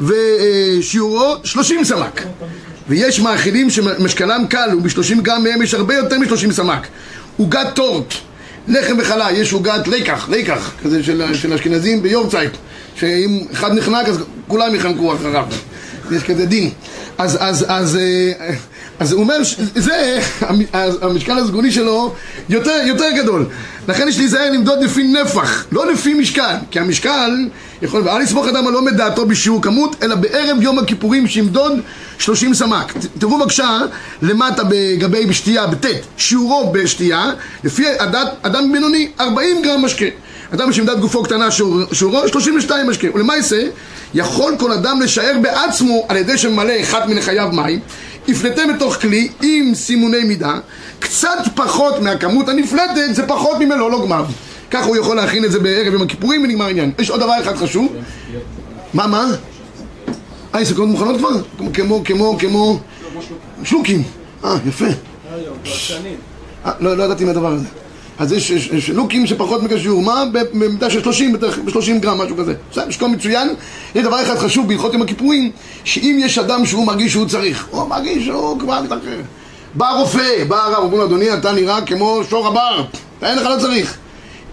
ושיעורו 0.00 1.34
30 1.44 1.84
סמ"ק. 1.84 2.22
ויש 2.88 3.20
מאכילים 3.20 3.70
שמשקלם 3.70 4.46
קל, 4.48 4.68
וב-30 4.78 5.20
גרם 5.20 5.44
מהם 5.44 5.62
יש 5.62 5.74
הרבה 5.74 5.94
יותר 5.94 6.18
מ-30 6.18 6.52
סמ"ק. 6.52 6.86
עוגת 7.36 7.74
טורט, 7.74 8.14
לחם 8.68 8.96
וחלה, 8.98 9.32
יש 9.32 9.52
עוגת 9.52 9.88
לקח, 9.88 10.28
לקח, 10.28 10.72
כזה 10.82 11.02
של, 11.02 11.34
של 11.34 11.52
אשכנזים 11.52 12.02
ביורצייט, 12.02 12.52
שאם 12.96 13.44
אחד 13.52 13.72
נחנק 13.72 14.08
אז 14.08 14.18
כולם 14.48 14.74
יחנקו 14.74 15.14
אחריו. 15.14 15.46
יש 16.10 16.22
כזה 16.22 16.46
דין. 16.46 16.70
אז, 17.18 17.38
אז, 17.40 17.66
אז, 17.68 17.96
אה, 17.96 18.54
אז 19.00 19.12
הוא 19.12 19.20
אומר, 19.22 19.36
זה, 19.74 20.18
המשקל 21.02 21.38
הסגולי 21.38 21.72
שלו 21.72 22.14
יותר, 22.48 22.80
יותר 22.86 23.10
גדול. 23.16 23.46
לכן 23.88 24.08
יש 24.08 24.18
להיזהר 24.18 24.50
למדוד 24.50 24.82
לפי 24.82 25.02
נפח, 25.02 25.64
לא 25.72 25.92
לפי 25.92 26.14
משקל. 26.14 26.54
כי 26.70 26.80
המשקל 26.80 27.30
יכול, 27.82 28.02
ואל 28.04 28.22
לסמוך 28.22 28.48
אדם 28.48 28.66
על 28.66 28.74
עומד 28.74 28.96
דעתו 28.96 29.26
בשיעור 29.26 29.62
כמות, 29.62 29.96
אלא 30.02 30.14
בערב 30.14 30.62
יום 30.62 30.78
הכיפורים 30.78 31.26
שימדוד 31.28 31.72
30 32.18 32.54
סמ"ק. 32.54 32.92
תראו 33.18 33.38
בבקשה 33.38 33.78
למטה 34.22 34.62
בגבי 34.68 35.26
בשתייה, 35.26 35.66
בטית, 35.66 36.02
שיעורו 36.16 36.72
בשתייה, 36.72 37.30
לפי 37.64 37.84
הדת, 37.98 38.28
אדם 38.42 38.72
בינוני 38.72 39.08
40 39.20 39.62
גרם 39.62 39.84
משקה. 39.84 40.06
אדם 40.54 40.72
שעמדת 40.72 40.98
גופו 40.98 41.22
קטנה 41.22 41.50
שיעור- 41.50 41.80
שיעורו 41.92 42.28
32 42.28 42.86
משקה. 42.86 43.08
ולמעשה, 43.14 43.62
יכול 44.14 44.54
כל 44.58 44.72
אדם 44.72 45.00
לשער 45.00 45.38
בעצמו 45.42 46.06
על 46.08 46.16
ידי 46.16 46.38
שממלא 46.38 46.72
אחד 46.80 47.10
מן 47.10 47.20
חייו 47.20 47.48
מים, 47.52 47.80
יפלטה 48.30 48.62
בתוך 48.74 48.96
כלי 48.96 49.28
עם 49.42 49.74
סימוני 49.74 50.24
מידה, 50.24 50.58
קצת 50.98 51.38
פחות 51.54 52.00
מהכמות 52.00 52.48
הנפלטת 52.48 53.14
זה 53.14 53.26
פחות 53.26 53.58
ממלוא 53.60 53.90
לוגמיו. 53.90 54.26
ככה 54.70 54.86
הוא 54.86 54.96
יכול 54.96 55.16
להכין 55.16 55.44
את 55.44 55.52
זה 55.52 55.60
בערב 55.60 55.92
יום 55.92 56.02
הכיפורים 56.02 56.42
ונגמר 56.42 56.64
העניין. 56.64 56.92
יש 56.98 57.10
עוד 57.10 57.20
דבר 57.20 57.40
אחד 57.42 57.56
חשוב. 57.56 57.92
מה, 58.94 59.06
מה? 59.06 59.26
אה, 60.54 60.60
יסקות 60.60 60.88
מוכנות 60.88 61.16
כבר? 61.16 61.28
כמו, 61.74 62.02
כמו, 62.04 62.36
כמו. 62.38 62.80
שלוקים. 63.64 64.02
אה, 64.44 64.56
יפה. 64.68 64.84
אה, 66.66 66.72
לא, 66.80 66.96
לא 66.96 67.02
ידעתי 67.02 67.24
מהדבר 67.24 67.52
הזה. 67.52 67.66
אז 68.20 68.32
יש, 68.32 68.50
יש, 68.50 68.66
יש 68.66 68.90
לוקים 68.90 69.26
שפחות 69.26 69.62
מכשיור, 69.62 70.02
מה? 70.02 70.24
במידה 70.52 70.90
של 70.90 71.02
30, 71.02 71.32
ב-30 71.32 71.98
גרם, 72.00 72.20
משהו 72.20 72.36
כזה. 72.36 72.54
בסדר, 72.70 72.86
כל 72.98 73.08
מצוין. 73.08 73.48
יש 73.94 74.04
דבר 74.04 74.22
אחד 74.22 74.38
חשוב 74.38 74.68
בהלכות 74.68 74.92
יום 74.92 75.02
הכיפורים, 75.02 75.50
שאם 75.84 76.16
יש 76.20 76.38
אדם 76.38 76.66
שהוא 76.66 76.86
מרגיש 76.86 77.12
שהוא 77.12 77.26
צריך, 77.26 77.66
הוא 77.70 77.88
מרגיש 77.88 78.24
שהוא 78.24 78.60
כבר... 78.60 78.80
בא 79.74 79.90
רופא, 79.90 80.44
בא 80.48 80.64
הרב, 80.64 80.76
אומרים 80.76 80.98
לו, 80.98 81.06
אדוני, 81.06 81.34
אתה 81.34 81.52
נראה 81.52 81.80
כמו 81.80 82.20
שור 82.30 82.46
הבר, 82.46 82.84
אין 83.22 83.38
לך, 83.38 83.46
לא 83.46 83.56
צריך. 83.60 83.96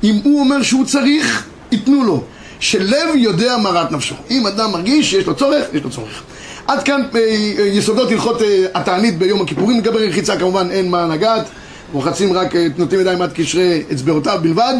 אם 0.04 0.20
הוא 0.24 0.40
אומר 0.40 0.62
שהוא 0.62 0.86
צריך, 0.86 1.48
ייתנו 1.72 2.04
לו. 2.04 2.24
שלב 2.60 3.16
יודע 3.16 3.58
מרת 3.58 3.92
נפשו. 3.92 4.16
אם 4.32 4.48
אדם 4.48 4.72
מרגיש 4.72 5.12
שיש 5.12 5.26
לו 5.26 5.36
צורך, 5.36 5.66
יש 5.74 5.84
לו 5.84 5.90
צורך. 5.90 6.24
עד 6.68 6.84
כאן 6.84 7.02
אה, 7.16 7.20
אה, 7.20 7.66
יסודות 7.66 8.12
הלכות 8.12 8.42
אה, 8.42 8.66
התענית 8.74 9.18
ביום 9.18 9.42
הכיפורים. 9.42 9.78
לגבי 9.78 10.10
רחיצה 10.10 10.38
כמובן 10.38 10.72
אין 10.72 10.92
מה 10.92 11.08
לגעת. 11.08 11.46
רוחצים 11.94 12.34
רק, 12.34 12.56
אה, 12.56 12.68
נוטים 12.78 13.00
ידיים 13.00 13.22
עד 13.22 13.34
קשרי 13.34 13.84
אצבעותיו 13.92 14.40
בלבד. 14.42 14.74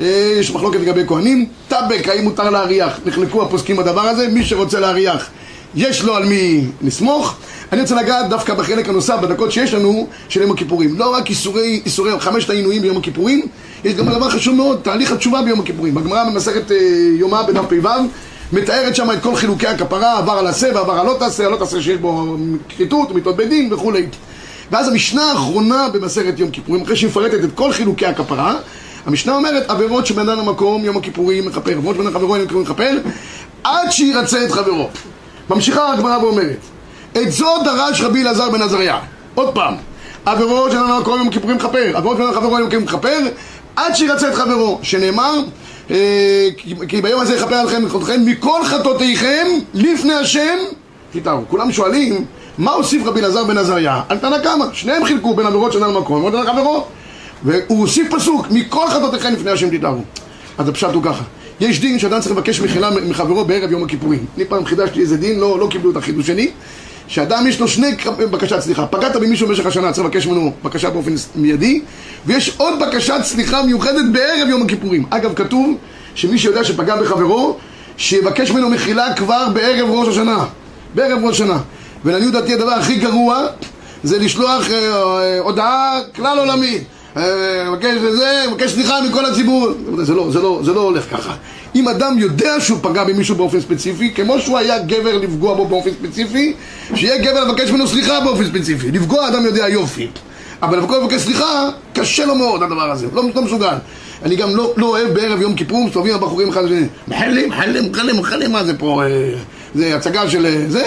אה, 0.00 0.36
יש 0.40 0.50
מחלוקת 0.50 0.80
לגבי 0.80 1.02
כהנים. 1.06 1.46
טבק, 1.68 2.08
האם 2.08 2.24
מותר 2.24 2.50
להריח? 2.50 3.00
נחלקו 3.06 3.42
הפוסקים 3.42 3.76
בדבר 3.76 4.00
הזה. 4.00 4.28
מי 4.28 4.44
שרוצה 4.44 4.80
להריח, 4.80 5.30
יש 5.74 6.02
לו 6.02 6.16
על 6.16 6.24
מי 6.24 6.64
לסמוך. 6.82 7.36
אני 7.72 7.80
רוצה 7.80 7.94
לגעת 7.94 8.28
דווקא 8.28 8.54
בחלק 8.54 8.88
הנוסף, 8.88 9.14
בדקות 9.22 9.52
שיש 9.52 9.74
לנו, 9.74 10.06
של 10.28 10.40
יום 10.40 10.50
הכיפורים. 10.50 10.98
לא 10.98 11.14
רק 11.14 11.30
איסורי, 11.30 11.82
איסורי 11.84 12.20
חמשת 12.20 12.50
העינויים 12.50 12.82
ביום 12.82 12.96
הכיפורים, 12.96 13.46
יש 13.84 13.94
גם 13.94 14.08
דבר 14.08 14.30
חשוב 14.30 14.54
מאוד, 14.54 14.80
תהליך 14.82 15.12
התשובה 15.12 15.42
ביום 15.42 15.60
הכיפורים. 15.60 15.94
בגמרא 15.94 16.24
במסכת 16.24 16.70
אה, 16.70 16.76
יומא 17.18 17.42
בדף 17.42 17.64
פ"ו, 17.68 17.88
מתארת 18.52 18.96
שם 18.96 19.10
את 19.10 19.22
כל 19.22 19.36
חילוקי 19.36 19.66
הכפרה, 19.66 20.18
עבר 20.18 20.32
על 20.32 20.46
עשה 20.46 20.70
ועבר 20.74 20.92
על 20.92 21.06
לא 21.06 21.16
תעשה, 21.18 21.46
הלא 21.46 21.56
תעשה 21.56 21.82
שיש 21.82 21.98
בו 21.98 22.36
כריתות, 22.68 23.14
מיתות 23.14 23.36
בית 23.36 23.48
דין 23.48 23.72
וכולי. 23.72 24.06
ואז 24.72 24.88
המשנה 24.88 25.24
האחרונה 25.30 25.88
במסכת 25.92 26.38
יום 26.38 26.50
כיפורים, 26.50 26.82
אחרי 26.82 26.96
שהיא 26.96 27.10
מפרטת 27.10 27.44
את 27.44 27.50
כל 27.54 27.72
חילוקי 27.72 28.06
הכפרה, 28.06 28.54
המשנה 29.06 29.36
אומרת, 29.36 29.70
עבירות 29.70 30.06
שבן 30.06 30.28
אדם 30.28 30.38
במקום, 30.46 30.84
יום 30.84 30.96
הכיפורים 30.96 31.46
מכפר, 31.46 31.70
עבירות 31.72 31.96
אדם 32.00 32.12
חברו, 32.12 32.36
יום 32.36 32.44
הכיפורים 32.44 32.66
מכפר, 32.66 32.98
עד 33.64 33.90
שירצה 33.90 34.44
את 34.44 34.52
חברו. 34.52 34.88
ממשיכה 35.50 35.92
הגמרא 35.92 36.18
ואומרת, 36.18 36.58
את 37.22 37.32
זאת 37.32 37.64
דרש 37.64 38.00
רבי 38.00 38.22
אלעזר 38.22 38.50
בן 38.50 38.62
עזריה. 38.62 38.98
עוד 39.34 39.54
פעם, 39.54 39.74
עבירות 40.24 40.70
של 40.70 40.78
אדם 40.78 40.96
במקום 40.98 41.18
יום 41.18 41.28
הכיפורים 41.28 41.56
מכפר, 41.56 41.96
עבירות 41.96 42.20
אדם 42.20 42.32
חברו, 42.34 42.58
יום 42.58 42.66
הכיפורים 42.66 42.84
מכפר, 42.84 43.18
עד 43.76 43.94
שירצה 43.96 44.28
את 44.28 44.34
חברו, 44.34 44.78
שנאמר, 44.82 45.32
אה, 45.90 46.48
כי- 46.88 47.02
ביום 47.02 47.20
הזה 47.20 47.34
יכפר 47.36 47.54
עליכם 47.54 47.84
מכבודכם 47.84 48.20
מכל 48.24 48.64
חטאותיכם 48.64 49.46
לפני 49.74 50.14
השם 50.14 50.58
תתארו. 51.12 51.42
כולם 51.48 51.72
שואלים, 51.72 52.24
מה 52.58 52.72
הוסיף 52.72 53.06
רבי 53.06 53.20
אלעזר 53.20 53.44
בן 53.44 53.58
עזריה? 53.58 54.02
על 54.08 54.18
תנא 54.18 54.38
קמא, 54.38 54.64
שניהם 54.72 55.04
חילקו 55.04 55.34
בין 55.34 55.46
עבירות 55.46 55.76
אדם 55.76 55.94
במקום 55.94 56.24
ועבירות 56.24 56.46
של 56.46 56.52
חברו. 56.52 56.86
והוא 57.44 57.80
הוסיף 57.80 58.14
פסוק, 58.14 58.46
מכל 58.50 58.88
חטאותיכם 58.88 59.32
לפני 59.32 59.50
השם 59.50 59.78
תתארו. 59.78 60.02
אז 60.58 60.68
הפשט 60.68 60.94
הוא 60.94 61.02
ככה, 61.02 61.22
יש 61.60 61.80
דין 61.80 61.98
שאדם 61.98 62.20
צריך 62.20 62.32
לבקש 62.32 62.60
מחילה 62.60 62.90
מחברו 62.90 63.44
בערב 63.44 63.70
יום 63.70 63.84
הכיפורים. 63.84 64.24
אני 64.36 64.44
פעם 64.44 64.64
חידשתי 64.64 65.00
איזה 65.00 65.16
דין, 65.16 65.40
לא, 65.40 65.58
לא 65.58 65.66
קיבלו 65.70 65.90
את 65.90 65.96
החידוש 65.96 66.26
שלי, 66.26 66.50
שאדם 67.08 67.46
יש 67.46 67.60
לו 67.60 67.68
שני 67.68 67.86
בקשת 68.30 68.60
סליחה, 68.60 68.86
פגעת 68.86 69.16
במישהו 69.16 69.48
במשך 69.48 69.66
השנה, 69.66 69.92
צריך 69.92 70.06
לבקש 70.06 70.26
ממנו 70.26 70.52
בקשה 70.62 70.90
באופן 70.90 71.14
מיידי, 71.34 71.80
ויש 72.26 72.54
עוד 72.56 72.74
בקשת 72.80 73.20
סליחה 73.22 73.62
מיוחדת 73.62 74.04
בערב 74.12 74.48
יום 74.48 74.62
הכיפורים. 74.62 75.04
אגב, 75.10 75.34
כתוב 75.34 75.76
שמי 76.14 76.38
שיודע 76.38 76.64
שפגע 76.64 76.96
בחברו, 76.96 77.56
שיבקש 77.96 78.50
ממנו 78.50 78.70
מחילה 78.70 79.14
כבר 79.14 79.48
בערב 79.54 79.88
ראש 79.90 80.08
השנה. 80.08 80.44
בערב 80.94 81.24
ראש 81.24 81.40
השנה. 81.40 81.58
ולעניות 82.04 82.32
דעתי 82.32 82.54
הדבר 82.54 82.70
הכי 82.70 82.94
גרוע 82.94 83.46
זה 84.02 84.18
לשלוח 84.18 84.70
אה, 84.70 84.92
אה, 84.92 85.38
הודעה 85.38 85.98
כלל 86.14 86.38
עולמית. 86.38 86.82
אה, 87.16 87.70
מבקש 87.70 87.94
לזה, 88.02 88.44
מבקש 88.50 88.72
סליחה 88.72 89.00
מכל 89.08 89.26
הציבור. 89.26 89.68
זה 90.02 90.14
לא, 90.14 90.30
זה, 90.30 90.40
לא, 90.42 90.60
זה 90.64 90.72
לא 90.72 90.80
הולך 90.80 91.04
ככה. 91.10 91.34
אם 91.74 91.88
אדם 91.88 92.18
יודע 92.18 92.60
שהוא 92.60 92.78
פגע 92.82 93.04
במישהו 93.04 93.36
באופן 93.36 93.60
ספציפי, 93.60 94.14
כמו 94.14 94.40
שהוא 94.40 94.58
היה 94.58 94.78
גבר 94.78 95.18
לפגוע 95.18 95.54
בו 95.54 95.66
באופן 95.66 95.90
ספציפי, 95.90 96.52
שיהיה 96.94 97.18
גבר 97.18 97.44
לבקש 97.44 97.70
ממנו 97.70 97.86
סליחה 97.86 98.20
באופן 98.20 98.44
ספציפי. 98.44 98.90
לפגוע 98.90 99.28
אדם 99.28 99.44
יודע 99.44 99.68
יופי. 99.68 100.08
אבל 100.62 100.78
לבקש 100.78 100.94
לבקש 101.02 101.22
סליחה, 101.22 101.68
קשה 101.92 102.26
לו 102.26 102.34
מאוד 102.34 102.62
הדבר 102.62 102.90
הזה, 102.90 103.06
לא, 103.12 103.22
לא 103.34 103.42
מסוגל. 103.42 103.74
אני 104.22 104.36
גם 104.36 104.56
לא, 104.56 104.72
לא 104.76 104.86
אוהב 104.86 105.14
בערב 105.14 105.40
יום 105.40 105.54
כיפור, 105.54 105.86
מסתובבים 105.86 106.14
הבחורים 106.14 106.48
אחד 106.48 106.64
לשני, 106.64 106.86
מחלים, 107.08 107.48
מחלים, 107.48 107.90
מחלים, 107.90 108.16
מחלים, 108.16 108.52
מה 108.52 108.64
זה 108.64 108.78
פה, 108.78 109.02
אה, 109.04 109.34
זה 109.74 109.96
הצגה 109.96 110.30
של 110.30 110.46
אה, 110.46 110.64
זה? 110.68 110.84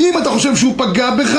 אם 0.00 0.18
אתה 0.22 0.30
חושב 0.30 0.56
שהוא 0.56 0.74
פגע 0.76 1.10
בך, 1.10 1.36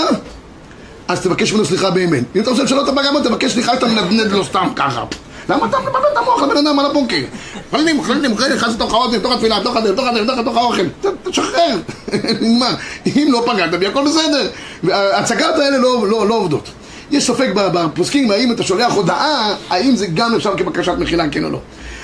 אז 1.07 1.21
תבקש 1.21 1.53
ממנו 1.53 1.65
סליחה 1.65 1.89
באמת. 1.89 2.23
אם 2.35 2.41
אתה 2.41 2.51
חושב 2.51 2.67
שלא 2.67 2.83
אתה 2.83 2.91
פגע 2.91 3.11
בו, 3.11 3.19
תבקש 3.19 3.53
סליחה, 3.53 3.73
אתה 3.73 3.87
מנדנד 3.87 4.31
לו 4.31 4.45
סתם 4.45 4.67
ככה. 4.75 5.03
למה 5.49 5.65
אתה 5.65 5.79
מבלבל 5.79 5.99
את 6.13 6.17
המוח 6.17 6.41
לבן 6.41 6.67
אדם 6.67 6.79
על 6.79 6.85
הבונקר? 6.85 7.21
מחללים, 7.67 7.97
מחללים, 7.97 8.31
מחללים, 8.31 8.55
נכנס 8.55 8.73
לתוך 8.75 8.93
האוזן, 8.93 9.17
לתוך 9.17 9.31
התפילה, 9.33 9.59
לתוך 9.59 9.75
הדרך, 9.75 9.91
לתוך 9.91 10.07
הדרך, 10.07 10.37
לתוך 10.37 10.57
האוכל. 10.57 10.85
תשחרר. 11.23 11.77
מה? 12.59 12.75
אם 13.07 13.27
לא 13.31 13.43
פגעת 13.45 13.79
בי, 13.79 13.87
הכל 13.87 14.03
בסדר. 14.05 14.49
ההצגות 14.93 15.55
האלה 15.55 15.77
לא, 15.77 16.07
לא, 16.07 16.27
לא 16.27 16.35
עובדות. 16.35 16.69
יש 17.11 17.27
ספק 17.27 17.49
בפוסקים, 17.53 18.31
האם 18.31 18.51
אתה 18.51 18.63
שולח 18.63 18.93
הודעה, 18.93 19.55
האם 19.69 19.95
זה 19.95 20.07
גם 20.07 20.35
נחשב 20.35 20.51
כבקשת 20.57 20.93
מחילה, 20.99 21.29
כן 21.29 21.43
או 21.43 21.49
לא. 21.49 21.59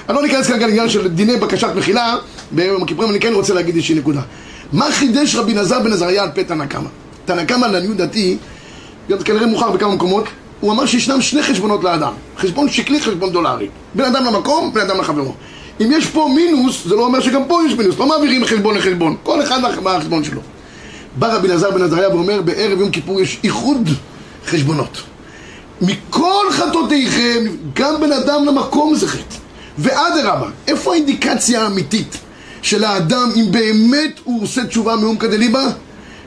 אני 0.09 0.15
לא 0.15 0.23
ניכנס 0.23 0.47
כרגע 0.47 0.67
לעניין 0.67 0.89
של 0.89 1.07
דיני 1.07 1.37
בקשת 1.37 1.69
מחילה, 1.75 2.15
ביום 2.51 2.83
הכיפורים 2.83 3.11
אני 3.11 3.19
כן 3.19 3.33
רוצה 3.33 3.53
להגיד 3.53 3.75
איזושהי 3.75 3.95
נקודה. 3.95 4.21
מה 4.75 4.91
חידש 4.91 5.35
רבי 5.35 5.53
נזר 5.53 5.79
בן 5.79 5.93
עזריה 5.93 6.23
על 6.23 6.29
פה 6.35 6.43
תנא 6.43 6.65
קמא? 6.65 6.89
תנא 7.25 7.43
קמא, 7.43 7.65
לעניות 7.65 7.97
דעתי, 7.97 8.37
זה 9.09 9.15
כנראה 9.25 9.45
מאוחר 9.45 9.71
בכמה 9.71 9.95
מקומות, 9.95 10.23
הוא 10.59 10.71
אמר 10.71 10.85
שישנם 10.85 11.21
שני 11.21 11.43
חשבונות 11.43 11.83
לאדם, 11.83 12.13
חשבון 12.37 12.69
שקלי, 12.69 13.01
חשבון 13.01 13.29
דולרי. 13.31 13.67
בן 13.95 14.03
אדם 14.05 14.25
למקום, 14.25 14.73
בן 14.73 14.81
אדם 14.81 14.99
לחברו. 14.99 15.33
אם 15.81 15.91
יש 15.91 16.05
פה 16.05 16.29
מינוס, 16.35 16.87
זה 16.87 16.95
לא 16.95 17.05
אומר 17.05 17.21
שגם 17.21 17.45
פה 17.47 17.59
יש 17.67 17.73
מינוס, 17.73 17.99
לא 17.99 18.05
מעבירים 18.05 18.41
מחשבון 18.41 18.75
לחשבון, 18.75 19.15
כל 19.23 19.43
אחד 19.43 19.59
מהחשבון 19.83 20.23
שלו. 20.23 20.41
בא 21.15 21.35
רבי 21.35 21.47
אלעזר 21.47 21.71
בן 21.71 21.83
עזריה 21.83 22.09
ואומר, 22.09 22.41
בערב 22.41 22.79
יום 22.79 22.91
כיפור 22.91 23.21
יש 23.21 23.39
איחוד 23.43 23.89
חשבונות. 24.47 25.01
מכל 25.81 26.45
חטאותיכם, 26.51 27.43
גם 27.73 28.01
בן 28.01 28.11
אדם 28.11 28.45
למקום 28.45 28.95
זה 28.95 29.07
חטא. 29.07 29.35
ואדרבה, 29.77 30.47
איפה 30.67 30.93
האינדיקציה 30.93 31.63
האמיתית 31.63 32.17
של 32.65 32.83
האדם, 32.83 33.29
אם 33.35 33.45
באמת 33.51 34.19
הוא 34.23 34.43
עושה 34.43 34.65
תשובה 34.65 34.95
מעומקא 34.95 35.27
דליבה? 35.27 35.67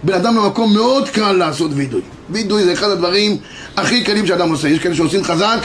בן 0.03 0.15
אדם 0.15 0.37
למקום 0.37 0.75
מאוד 0.75 1.09
קל 1.09 1.33
לעשות 1.33 1.71
וידוי. 1.75 2.01
וידוי 2.31 2.65
זה 2.65 2.73
אחד 2.73 2.91
הדברים 2.91 3.37
הכי 3.77 4.05
קלים 4.05 4.27
שאדם 4.27 4.51
עושה. 4.51 4.69
יש 4.69 4.79
כאלה 4.79 4.95
שעושים 4.95 5.25
חזק 5.25 5.59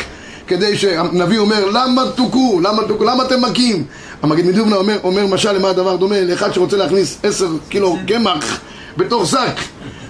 כדי 0.47 0.77
שהנביא 0.77 1.39
אומר, 1.39 1.69
למה 1.69 2.03
תוכו? 2.15 2.59
למה 2.63 2.83
תוכו? 2.87 3.03
למה 3.03 3.23
אתם 3.23 3.41
מכים? 3.41 3.83
המגיד 4.21 4.45
מדובנה 4.45 4.75
אומר, 4.75 4.97
אומר 5.03 5.27
משל 5.27 5.51
למה 5.51 5.69
הדבר 5.69 5.95
דומה 5.95 6.21
לאחד 6.21 6.53
שרוצה 6.53 6.77
להכניס 6.77 7.17
עשר 7.23 7.47
קילו 7.69 7.97
קמח 8.07 8.59
בתוך 8.97 9.29
שק. 9.29 9.59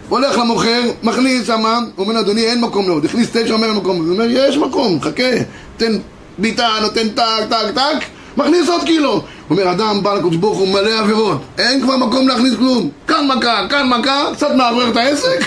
הולך 0.10 0.38
למוכר, 0.38 0.82
מכניס 1.04 1.47
שמה, 1.47 1.80
אומר 1.97 2.19
אדוני 2.19 2.45
אין 2.45 2.62
מקום 2.62 2.88
לעוד, 2.88 3.06
הכניס 3.06 3.30
תשע, 3.34 3.54
אומר 3.54 3.67
אין 3.67 3.76
מקום, 3.76 3.97
הוא 3.97 4.13
אומר 4.13 4.28
יש 4.30 4.58
מקום, 4.58 5.02
חכה, 5.02 5.32
תן 5.78 5.97
ביטה, 6.38 6.69
נותן 6.82 7.10
טק, 7.10 7.23
טק, 7.49 7.76
טק, 7.76 8.06
מכניס 8.38 8.69
עוד 8.69 8.84
קילו. 8.84 9.21
אומר 9.54 9.72
אדם 9.72 10.04
בא 10.04 10.13
לקדוש 10.13 10.36
ברוך 10.36 10.58
הוא 10.58 10.68
מלא 10.68 11.00
עבירות, 11.00 11.42
אין 11.58 11.82
כבר 11.82 11.98
מקום 11.98 12.28
להכניס 12.28 12.54
כלום, 12.56 12.89
כאן 13.08 13.28
מכה, 13.28 13.68
כאן 13.70 13.89
מכה, 13.89 14.24
קצת 14.34 14.52
מערער 14.56 14.89
את 14.89 14.98
העסק, 14.98 15.39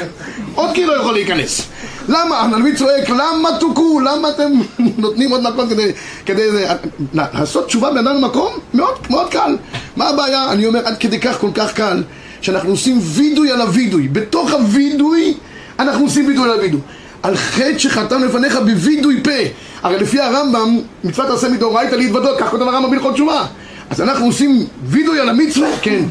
עוד 0.54 0.70
קילו 0.74 0.96
יכול 0.96 1.14
להיכנס. 1.14 1.62
למה? 2.08 2.40
הנביא 2.40 2.76
צועק, 2.76 3.10
למה 3.10 3.48
תוכו? 3.60 4.00
למה 4.00 4.28
אתם 4.28 4.52
נותנים 5.04 5.30
עוד 5.30 5.42
מכות 5.42 5.68
כדי... 5.68 5.92
כדי 6.26 6.50
זה... 6.50 6.66
לעשות 7.14 7.66
תשובה 7.66 7.90
בן 7.90 8.06
אדם 8.06 8.22
במקום? 8.22 8.52
מאוד, 8.74 8.94
מאוד 9.10 9.30
קל. 9.30 9.56
מה 9.96 10.08
הבעיה? 10.08 10.52
אני 10.52 10.66
אומר, 10.66 10.86
עד 10.86 10.98
כדי 10.98 11.20
כך 11.20 11.40
כל 11.40 11.50
כך 11.54 11.72
קל, 11.72 12.02
שאנחנו 12.40 12.70
עושים 12.70 12.98
וידוי 13.02 13.50
על 13.50 13.60
הוידוי. 13.60 14.08
בתוך 14.08 14.50
הוידוי, 14.52 15.34
אנחנו 15.78 16.04
עושים 16.04 16.26
וידוי 16.26 16.44
על 16.44 16.58
הוידוי. 16.58 16.80
על 17.22 17.36
חטא 17.36 17.78
שחתם 17.78 18.24
לפניך 18.24 18.56
בווידוי 18.56 19.22
פה. 19.24 19.30
הרי 19.82 19.98
לפי 19.98 20.20
הרמב"ם, 20.20 20.78
מצוות 21.04 21.30
עשה 21.30 21.48
מדאורייתא 21.48 21.94
להתוודות, 21.94 22.38
כך 22.38 22.50
כותב 22.50 22.62
הרמב"ם 22.62 22.90
בהלכות 22.90 23.14
תשובה. 23.14 23.46
אז 23.90 24.00
אנחנו 24.00 24.26
עושים 24.26 24.66
וידוי 24.84 25.20
על 25.20 25.28
המצווה? 25.28 25.68
כן. 25.82 26.04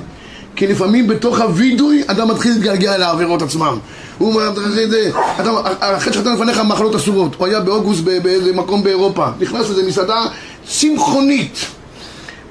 כי 0.55 0.67
לפעמים 0.67 1.07
בתוך 1.07 1.41
הווידוי 1.41 2.03
אדם 2.07 2.27
מתחיל 2.27 2.51
להתגעגע 2.51 2.95
אל 2.95 3.01
העבירות 3.01 3.41
עצמם. 3.41 3.77
הוא 4.17 4.29
אומר, 4.29 4.51
החטא 5.81 6.13
שחתם 6.13 6.33
לפניך 6.33 6.59
מחלות 6.59 6.95
אסורות. 6.95 7.35
הוא 7.37 7.47
היה 7.47 7.59
באוגוסט 7.59 8.01
באיזה 8.01 8.53
מקום 8.53 8.83
באירופה. 8.83 9.27
נכנס 9.39 9.67
לאיזה 9.67 9.83
מסעדה 9.83 10.25
צמחונית. 10.67 11.65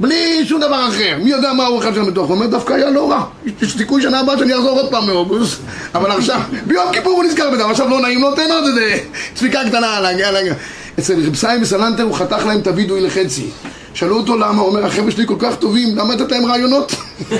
בלי 0.00 0.46
שום 0.46 0.60
דבר 0.60 0.88
אחר. 0.88 1.16
מי 1.22 1.30
יודע 1.30 1.52
מה 1.52 1.66
הוא 1.66 1.76
אוכל 1.76 1.94
שם 1.94 2.06
בתוך? 2.06 2.26
הוא 2.26 2.34
אומר, 2.34 2.46
דווקא 2.46 2.72
היה 2.72 2.90
לא 2.90 3.10
רע. 3.10 3.24
יש 3.62 3.76
סיכוי 3.76 4.02
שנה 4.02 4.20
הבאה 4.20 4.38
שאני 4.38 4.54
אחזור 4.54 4.80
עוד 4.80 4.90
פעם 4.90 5.06
מאוגוסט. 5.06 5.60
אבל 5.94 6.10
עכשיו, 6.10 6.40
ביום 6.66 6.92
כיפור 6.92 7.12
הוא 7.12 7.24
נזכר 7.24 7.50
בזה, 7.50 7.66
עכשיו 7.66 7.88
לא 7.88 8.00
נעים 8.00 8.20
לו, 8.20 8.34
תן 8.34 8.50
עוד 8.50 8.64
איזה 8.66 8.98
צפיקה 9.34 9.60
קטנה 9.68 10.00
להגיע. 10.00 10.54
אצל 10.98 11.26
רב 11.26 11.34
סיים 11.34 11.60
מסלנטר 11.60 12.02
הוא 12.02 12.14
חתך 12.14 12.46
להם 12.46 12.58
את 12.58 12.66
הווידוי 12.66 13.00
לחצי. 13.00 13.46
שאלו 13.94 14.16
אותו 14.16 14.36
למה, 14.36 14.60
הוא 14.60 14.68
אומר, 14.68 14.86
החבר'ה 14.86 15.10
שלי 15.10 15.26
כל 15.26 15.34
כך 15.38 15.54
טובים, 15.54 15.96
למה 15.96 16.14
לתת 16.14 16.32
להם 16.32 16.46
רעיונות? 16.46 16.92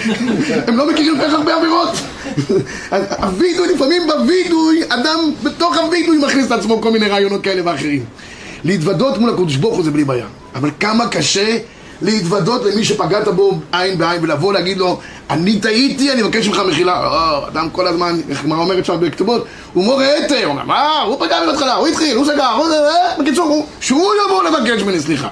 הם 0.66 0.76
לא 0.76 0.90
מכירים 0.90 1.18
כל 1.18 1.24
כך 1.26 1.32
הרבה 1.32 1.54
עבירות. 1.54 1.90
הווידוי, 3.18 3.74
לפעמים 3.74 4.02
בווידוי, 4.06 4.82
אדם 4.88 5.18
בתוך 5.42 5.76
הווידוי 5.76 6.18
מכניס 6.18 6.46
את 6.46 6.52
עצמו 6.52 6.80
כל 6.80 6.90
מיני 6.90 7.08
רעיונות 7.08 7.42
כאלה 7.42 7.62
ואחרים. 7.64 8.04
להתוודות 8.64 9.18
מול 9.18 9.30
הקדוש 9.30 9.56
ברוך 9.56 9.76
הוא 9.76 9.84
זה 9.84 9.90
בלי 9.90 10.04
בעיה. 10.04 10.26
אבל 10.54 10.70
כמה 10.80 11.08
קשה 11.08 11.58
להתוודות 12.02 12.64
למי 12.64 12.84
שפגעת 12.84 13.28
בו 13.28 13.58
עין 13.72 13.98
בעין 13.98 14.22
ולבוא 14.22 14.52
להגיד 14.52 14.78
לו 14.78 15.00
אני 15.30 15.60
טעיתי, 15.60 16.12
אני 16.12 16.22
מבקש 16.22 16.48
ממך 16.48 16.62
מחילה 16.68 17.02
לא, 17.02 17.48
אדם 17.48 17.70
כל 17.70 17.86
הזמן, 17.86 18.20
איך 18.30 18.46
מה 18.46 18.56
אומרת 18.56 18.84
שם 18.84 18.96
בכתובות 19.00 19.46
הוא 19.72 19.84
מורה 19.84 20.04
היתר, 20.04 20.44
הוא 20.44 20.52
אומר 20.52 20.64
מה, 20.64 21.02
הוא 21.02 21.16
פגע 21.20 21.40
בי 21.40 21.46
בהתחלה, 21.46 21.74
הוא 21.74 21.88
התחיל, 21.88 22.16
הוא 22.16 22.26
סגר, 22.26 22.50
הוא 22.50 22.68
זה, 22.68 22.74
אה, 22.74 23.18
בקיצור, 23.18 23.48
הוא, 23.48 23.66
שהוא 23.80 24.12
יבוא 24.26 24.44
לבקש 24.44 24.82
ממני 24.82 25.00
סליחה 25.00 25.28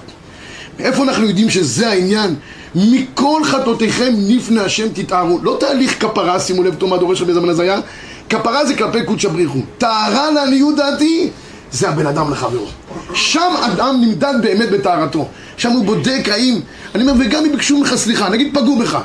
מאיפה 0.82 1.02
אנחנו 1.02 1.26
יודעים 1.26 1.50
שזה 1.50 1.88
העניין? 1.88 2.34
מכל 2.74 3.40
חטאותיכם 3.44 4.12
נפנה 4.16 4.64
השם 4.64 4.88
תתארו 4.88 5.38
לא 5.42 5.56
תהליך 5.60 6.02
כפרה, 6.02 6.40
שימו 6.40 6.62
לב 6.62 6.74
תאמר 6.74 6.96
דורש 6.96 7.22
רבי 7.22 7.34
זמן 7.34 7.48
הזיה 7.48 7.80
כפרה 8.28 8.66
זה 8.66 8.74
כלפי 8.74 9.04
קודשא 9.04 9.28
בריחו 9.28 9.58
טהרה 9.78 10.30
לעניות 10.30 10.76
דעתי 10.76 11.30
זה 11.72 11.88
הבן 11.88 12.06
אדם 12.06 12.32
לחברו. 12.32 12.66
שם 13.14 13.52
אדם 13.60 14.00
נמדד 14.00 14.34
באמת 14.42 14.70
בטהרתו. 14.70 15.28
שם 15.56 15.70
הוא 15.70 15.84
בודק 15.84 16.28
האם... 16.30 16.60
אני 16.94 17.02
אומר, 17.02 17.12
וגם 17.18 17.44
אם 17.44 17.52
ביקשו 17.52 17.78
ממך 17.78 17.94
סליחה, 17.94 18.28
נגיד 18.28 18.58
פגעו 18.58 18.78
בך. 18.78 18.98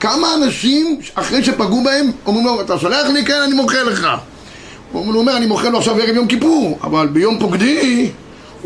כמה 0.00 0.34
אנשים, 0.34 1.00
אחרי 1.14 1.44
שפגעו 1.44 1.84
בהם, 1.84 2.10
אומרים 2.26 2.46
לו, 2.46 2.60
אתה 2.60 2.78
שולח 2.78 3.06
לי? 3.06 3.24
כן, 3.24 3.40
אני 3.44 3.54
מוכר 3.54 3.84
לך. 3.84 4.06
הוא 4.92 5.14
אומר, 5.14 5.36
אני 5.36 5.46
מוכר 5.46 5.68
לו 5.70 5.78
עכשיו 5.78 5.96
ערב 6.00 6.16
יום 6.16 6.26
כיפור, 6.26 6.78
אבל 6.82 7.06
ביום 7.06 7.38
פוקדי, 7.38 8.10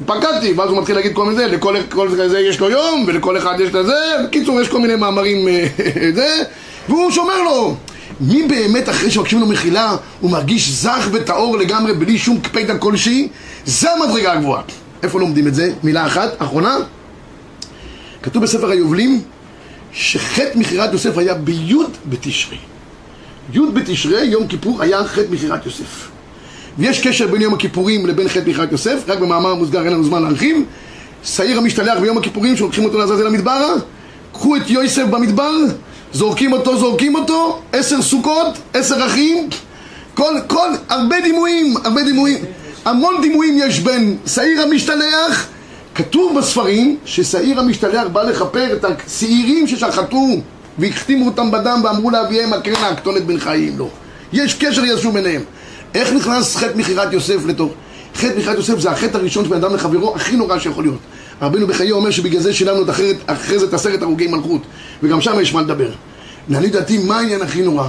פגעתי, 0.07 0.53
ואז 0.53 0.71
הוא 0.71 0.79
מתחיל 0.79 0.97
להגיד 0.97 1.13
כל 1.15 1.25
מיני 1.25 1.37
זה, 1.37 1.47
לכל 1.47 1.77
כל 1.91 2.29
זה 2.29 2.41
יש 2.41 2.61
לו 2.61 2.71
יום, 2.71 3.05
ולכל 3.07 3.39
אחד 3.39 3.61
יש 3.61 3.75
לזה, 3.75 3.95
בקיצור, 4.25 4.61
יש 4.61 4.69
כל 4.69 4.81
מיני 4.81 4.97
מאמרים 4.97 5.49
זה, 6.15 6.43
והוא 6.89 7.11
שומר 7.11 7.43
לו. 7.43 7.77
מי 8.21 8.43
באמת 8.43 8.89
אחרי 8.89 9.11
שמבקשים 9.11 9.41
לו 9.41 9.47
מחילה 9.47 9.97
הוא 10.21 10.31
מרגיש 10.31 10.71
זך 10.71 11.09
וטהור 11.13 11.57
לגמרי 11.57 11.95
בלי 11.95 12.19
שום 12.19 12.41
קפידה 12.41 12.79
כלשהי? 12.79 13.29
זה 13.65 13.93
המדרגה 13.93 14.33
הגבוהה. 14.33 14.63
איפה 15.03 15.21
לומדים 15.21 15.47
את 15.47 15.55
זה? 15.55 15.73
מילה 15.83 16.07
אחת, 16.07 16.31
אחרונה. 16.39 16.77
כתוב 18.23 18.43
בספר 18.43 18.71
היובלים 18.71 19.23
שחטא 19.93 20.51
מכירת 20.55 20.93
יוסף 20.93 21.19
היה 21.19 21.35
בי' 21.35 21.75
בתשרי. 22.07 22.59
י' 23.53 23.61
בתשרי, 23.75 24.25
יום 24.25 24.47
כיפור, 24.47 24.83
היה 24.83 25.05
חטא 25.05 25.27
מכירת 25.31 25.67
יוסף. 25.67 26.14
ויש 26.79 27.07
קשר 27.07 27.27
בין 27.27 27.43
יום 27.43 27.55
הכיפורים 27.55 28.07
לבין 28.07 28.29
חטא 28.29 28.51
מכירת 28.51 28.73
יוסף, 28.73 29.05
רק 29.09 29.19
במאמר 29.19 29.55
מוסגר 29.55 29.85
אין 29.85 29.93
לנו 29.93 30.05
זמן 30.05 30.23
להרחיב. 30.23 30.57
שעיר 31.25 31.59
המשתלח 31.59 31.99
ביום 32.01 32.19
הכיפורים 32.19 32.57
שלוקחים 32.57 32.85
אותו 32.85 32.99
לעזאזל 32.99 33.27
המדברה, 33.27 33.75
קחו 34.33 34.57
את 34.57 34.71
יוסף 34.71 35.05
במדבר, 35.05 35.53
זורקים 36.13 36.53
אותו, 36.53 36.79
זורקים 36.79 37.15
אותו, 37.15 37.61
עשר 37.73 38.03
סוכות, 38.03 38.59
עשר 38.75 39.07
אחים, 39.07 39.49
כל, 40.15 40.35
כל, 40.47 40.69
הרבה 40.89 41.21
דימויים, 41.21 41.75
הרבה 41.85 42.03
דימויים. 42.03 42.45
המון 42.85 43.15
דימויים 43.23 43.59
יש 43.59 43.81
בין 43.81 44.17
שעיר 44.27 44.63
המשתלח, 44.63 45.47
כתוב 45.95 46.39
בספרים 46.39 46.97
ששעיר 47.05 47.61
המשתלח 47.61 48.07
בא 48.13 48.23
לכפר 48.23 48.73
את 48.73 48.85
השעירים 48.85 49.67
ששחטו 49.67 50.27
והחתימו 50.79 51.27
אותם 51.27 51.51
בדם 51.51 51.81
ואמרו 51.85 52.11
לאביהם 52.11 52.53
הקרן 52.53 52.85
הקטונת 52.85 53.25
בן 53.25 53.39
חיים 53.39 53.79
לו. 53.79 53.89
יש 54.33 54.55
קשר 54.55 54.85
ישו 54.85 55.13
ביניהם. 55.13 55.43
איך 55.95 56.13
נכנס 56.13 56.57
חטא 56.57 56.73
מכירת 56.77 57.13
יוסף 57.13 57.47
לתוך? 57.47 57.73
חטא 58.15 58.39
מכירת 58.39 58.57
יוסף 58.57 58.79
זה 58.79 58.91
החטא 58.91 59.17
הראשון 59.17 59.45
של 59.45 59.55
אדם 59.55 59.75
לחברו 59.75 60.15
הכי 60.15 60.37
נורא 60.37 60.59
שיכול 60.59 60.85
להיות. 60.85 60.99
רבינו 61.43 61.67
בחיי 61.67 61.93
אומר 61.93 62.11
שבגלל 62.11 62.41
זה 62.41 62.55
שילמנו 62.55 62.83
את 62.83 62.91
אחרת, 62.91 63.17
אחרי 63.27 63.59
זה 63.59 63.67
את 63.67 63.75
עשרת 63.75 64.03
הרוגי 64.03 64.27
מלכות 64.27 64.63
וגם 65.03 65.21
שם 65.21 65.41
יש 65.41 65.55
מה 65.55 65.63
לדבר. 65.63 65.91
לעניות 66.49 66.73
דעתי, 66.73 66.99
מה 66.99 67.19
העניין 67.19 67.43
הכי 67.43 67.63
נורא? 67.63 67.89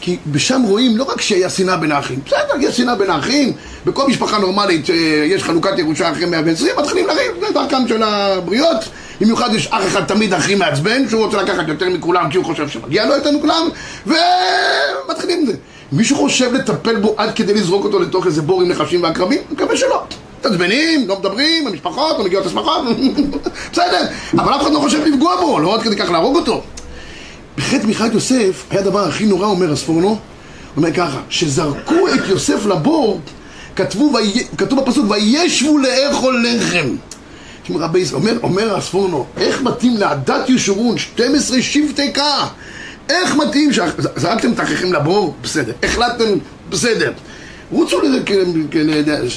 כי 0.00 0.16
בשם 0.26 0.62
רואים 0.62 0.96
לא 0.96 1.04
רק 1.04 1.20
שהיה 1.20 1.50
שנאה 1.50 1.76
בין 1.76 1.92
האחים, 1.92 2.20
בסדר, 2.26 2.54
יש 2.60 2.76
שנאה 2.76 2.94
בין 2.94 3.10
האחים, 3.10 3.52
בכל 3.86 4.08
משפחה 4.08 4.38
נורמלית 4.38 4.86
שיש 4.86 5.42
חלוקת 5.42 5.78
ירושה 5.78 6.12
אחרי 6.12 6.24
120, 6.24 6.74
מתחילים 6.78 7.06
לריב, 7.06 7.32
זה 7.40 7.46
דרכם 7.54 7.88
של 7.88 8.02
הבריות, 8.02 8.84
במיוחד 9.20 9.54
יש 9.54 9.68
אח 9.70 9.86
אחד 9.86 10.04
תמיד 10.04 10.34
הכי 10.34 10.54
מעצבן, 10.54 11.08
שהוא 11.08 11.24
רוצה 11.24 11.42
לקחת 11.42 11.68
יותר 11.68 11.88
מכולם 11.88 12.30
כי 12.30 12.36
הוא 12.36 12.44
חושב 12.44 12.68
שמגיע 12.68 13.06
לו 13.06 13.14
יותר 13.14 13.30
מכולם, 13.32 13.68
ומתחילים 14.06 15.46
זה. 15.46 15.52
מישהו 15.92 16.16
חושב 16.16 16.54
לטפל 16.54 16.96
בו 16.96 17.14
עד 17.16 17.34
כדי 17.34 17.54
לזרוק 17.54 17.84
אותו 17.84 17.98
לתוך 17.98 18.26
איזה 18.26 18.42
בור 18.42 18.62
עם 18.62 18.68
נחשים 18.68 19.02
ועקרבים? 19.02 19.38
מקווה 19.50 19.76
שלא. 19.76 20.04
מתעצבנים, 20.40 21.08
לא 21.08 21.18
מדברים, 21.18 21.66
המשפחות, 21.66 22.18
לא 22.18 22.24
מגיעות 22.24 22.46
השמחות, 22.46 22.82
בסדר, 23.72 24.06
אבל 24.32 24.54
אף 24.54 24.62
אחד 24.62 24.72
לא 24.72 24.78
חושב 24.78 25.04
לפגוע 25.06 25.36
בו, 25.40 25.58
לא 25.58 25.74
עד 25.74 25.82
כדי 25.82 25.96
כך 25.96 26.10
להרוג 26.10 26.36
אותו. 26.36 26.62
בחטא 27.56 27.86
מיכאל 27.86 28.12
יוסף 28.12 28.64
היה 28.70 28.80
הדבר 28.80 29.08
הכי 29.08 29.26
נורא, 29.26 29.46
אומר 29.46 29.72
הספורנו, 29.72 30.08
הוא 30.08 30.16
אומר 30.76 30.92
ככה, 30.92 31.18
שזרקו 31.28 32.08
את 32.08 32.28
יוסף 32.28 32.66
לבור, 32.66 33.20
כתבו, 33.76 34.12
כתוב 34.58 34.80
בפסוק, 34.80 35.10
וישבו 35.10 35.78
לאכול 35.78 36.44
לחם. 36.48 36.88
אומר, 38.12 38.38
אומר 38.42 38.76
הספורנו, 38.76 39.26
איך 39.36 39.62
מתאים 39.62 39.96
לעדת 39.96 40.48
ישורון, 40.48 40.98
12 40.98 41.62
שבטי 41.62 42.12
קה? 42.12 42.46
איך 43.08 43.36
מתאים, 43.36 43.72
ש- 43.72 43.78
זרקתם 44.16 44.52
את 44.52 44.60
אחיכם 44.60 44.92
לבור? 44.92 45.34
בסדר. 45.42 45.72
החלטתם? 45.82 46.24
בסדר. 46.70 47.12
רוצו 47.70 48.00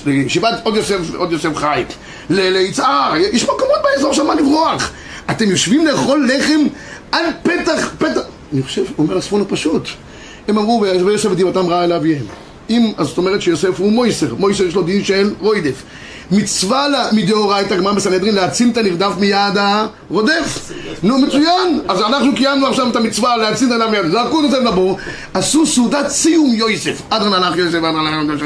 לישיבת 0.05 0.53
עוד 0.63 0.75
יוסף, 0.75 0.97
עוד 1.15 1.31
יוסף 1.31 1.55
חי, 1.55 1.83
ליצהר, 2.29 3.15
יש 3.15 3.43
מקומות 3.43 3.77
באזור 3.83 4.13
שם 4.13 4.27
לברוח. 4.39 4.91
אתם 5.31 5.49
יושבים 5.49 5.87
לאכול 5.87 6.29
לחם 6.35 6.59
על 7.11 7.25
פתח, 7.43 7.89
פתח, 7.97 8.21
אני 8.53 8.63
חושב, 8.63 8.83
אומר 8.97 9.17
הספורנו 9.17 9.45
פשוט. 9.49 9.87
הם 10.47 10.57
אמרו, 10.57 10.81
ויוסף 11.05 11.29
ודיבתם 11.31 11.67
רעה 11.67 11.83
אל 11.83 11.93
אביהם. 11.93 12.25
אם, 12.69 12.91
אז 12.97 13.07
זאת 13.07 13.17
אומרת 13.17 13.41
שיוסף 13.41 13.79
הוא 13.79 13.91
מויסר, 13.91 14.35
מויסר 14.35 14.63
יש 14.63 14.75
לו 14.75 14.81
דין 14.81 15.03
של 15.03 15.33
רוידף. 15.39 15.83
מצווה 16.31 16.87
מדאורייתא, 17.11 17.75
גמרא 17.75 17.93
בסנהדרין, 17.93 18.35
להציל 18.35 18.69
את 18.69 18.77
הנרדף 18.77 19.11
מיד 19.19 19.57
הרודף. 19.57 20.71
נו, 21.03 21.17
מצוין. 21.17 21.79
אז 21.87 22.01
אנחנו 22.01 22.35
קיימנו 22.35 22.67
עכשיו 22.67 22.89
את 22.89 22.95
המצווה 22.95 23.37
להציל 23.37 23.67
את 23.67 23.73
הנרדף 23.73 23.91
מיד. 23.91 24.11
זרקו 24.11 24.49
זה 24.51 24.59
לבור, 24.59 24.97
עשו 25.33 25.65
סעודת 25.65 26.09
סיום 26.09 26.53
יוסף. 26.53 27.01
אדרן 27.09 27.33
הלך 27.33 27.57
יוסף, 27.57 27.77
אדרן 27.77 28.07
הלך 28.07 28.43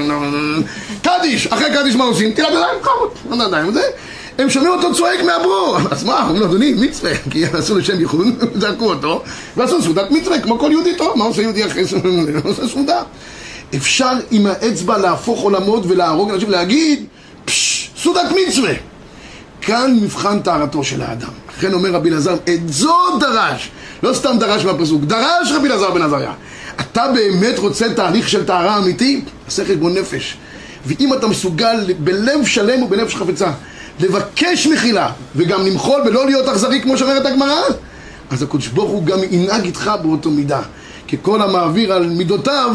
קדיש. 1.04 1.48
אחרי 1.48 1.68
קדיש 1.74 1.96
מה 1.96 2.04
עושים? 2.04 2.32
תראה 2.32 2.50
ידיים, 2.50 2.80
חמוד. 2.82 3.40
לא 3.40 3.44
ידיים, 3.44 3.74
זה. 3.74 3.82
הם 4.38 4.50
שומעים 4.50 4.72
אותו 4.74 4.94
צועק 4.94 5.20
מהברור, 5.24 5.78
אז 5.92 6.04
מה, 6.04 6.22
אומרים 6.22 6.42
לו 6.42 6.46
אדוני, 6.46 6.74
מצווה, 6.74 7.12
כי 7.32 7.46
עשו 7.46 7.78
לשם 7.78 8.00
ייחוד, 8.00 8.28
זרקו 8.62 8.86
אותו, 8.86 9.24
ועשו 9.58 9.82
סעודת 9.82 10.12
מצווה, 10.12 10.40
כמו 10.40 10.60
כל 10.60 10.72
יהודי 10.72 10.96
טוב, 10.96 11.18
מה 11.18 11.26
עושה 11.26 11.42
יהודי 11.42 11.66
אחרי 11.66 11.84
סעודה. 12.74 13.02
אפשר 13.76 14.12
עם 14.32 14.46
האצבע 14.46 14.98
להפוך 14.98 15.42
עולמות 15.42 15.84
ולהרוג 15.88 16.32
אנשים, 16.32 16.50
להגיד, 16.50 17.06
סעודת 18.06 18.32
מצווה. 18.48 18.74
כאן 19.62 19.98
מבחן 20.02 20.40
טהרתו 20.40 20.84
של 20.84 21.02
האדם. 21.02 21.30
לכן 21.58 21.74
אומר 21.74 21.92
רבי 21.92 22.10
אלעזר, 22.10 22.34
את 22.34 22.70
זו 22.74 22.98
דרש. 23.20 23.72
לא 24.04 24.14
סתם 24.14 24.36
דרש 24.40 24.66
מהפסוק, 24.66 25.04
דרש 25.04 25.52
רבי 25.56 25.68
אלעזר 25.68 25.92
בן 25.92 26.02
עזריה. 26.02 26.34
אתה 26.80 27.06
באמת 27.14 27.60
רוצה 27.60 27.94
תהליך 27.94 28.30
של 28.30 28.46
טהרה 28.46 28.78
אמיתי? 28.78 29.22
עשה 29.48 29.66
חשבון 29.66 29.94
נפש. 29.94 30.38
ואם 30.86 31.14
אתה 31.14 31.28
מסוגל 31.28 31.94
בלב 32.00 32.46
שלם 32.46 32.84
ובנפש 32.84 33.16
חפצה 33.16 33.52
לבקש 34.00 34.68
מחילה 34.68 35.12
וגם 35.36 35.66
למחול 35.66 36.02
ולא 36.06 36.26
להיות 36.26 36.48
אכזרי 36.48 36.82
כמו 36.82 36.98
שאומרת 36.98 37.26
הגמרא, 37.26 37.62
אז 38.30 38.44
הקדוש 38.44 38.68
ברוך 38.68 38.92
הוא 38.92 39.06
גם 39.06 39.18
ינהג 39.32 39.66
איתך 39.66 39.92
באותו 40.02 40.32
מידה. 40.32 40.62
כי 41.08 41.18
כל 41.22 41.42
המעביר 41.42 41.94
על 41.94 42.10
מידותיו, 42.10 42.72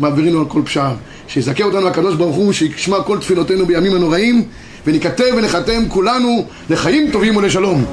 מעבירינו 0.00 0.40
על 0.40 0.46
כל 0.48 0.62
פשעיו. 0.64 0.94
שיזכה 1.28 1.64
אותנו 1.64 1.88
הקדוש 1.88 2.14
ברוך 2.14 2.36
הוא, 2.36 2.52
שישמע 2.52 3.02
כל 3.02 3.18
תפילותינו 3.18 3.66
בימים 3.66 3.94
הנוראים, 3.94 4.44
וניכתב 4.86 5.24
ונחתם 5.36 5.88
כולנו 5.88 6.46
לחיים 6.70 7.10
טובים 7.12 7.36
ולשלום. 7.36 7.84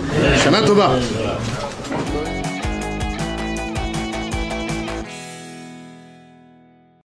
שנה 0.44 0.68
טובה. 0.68 0.98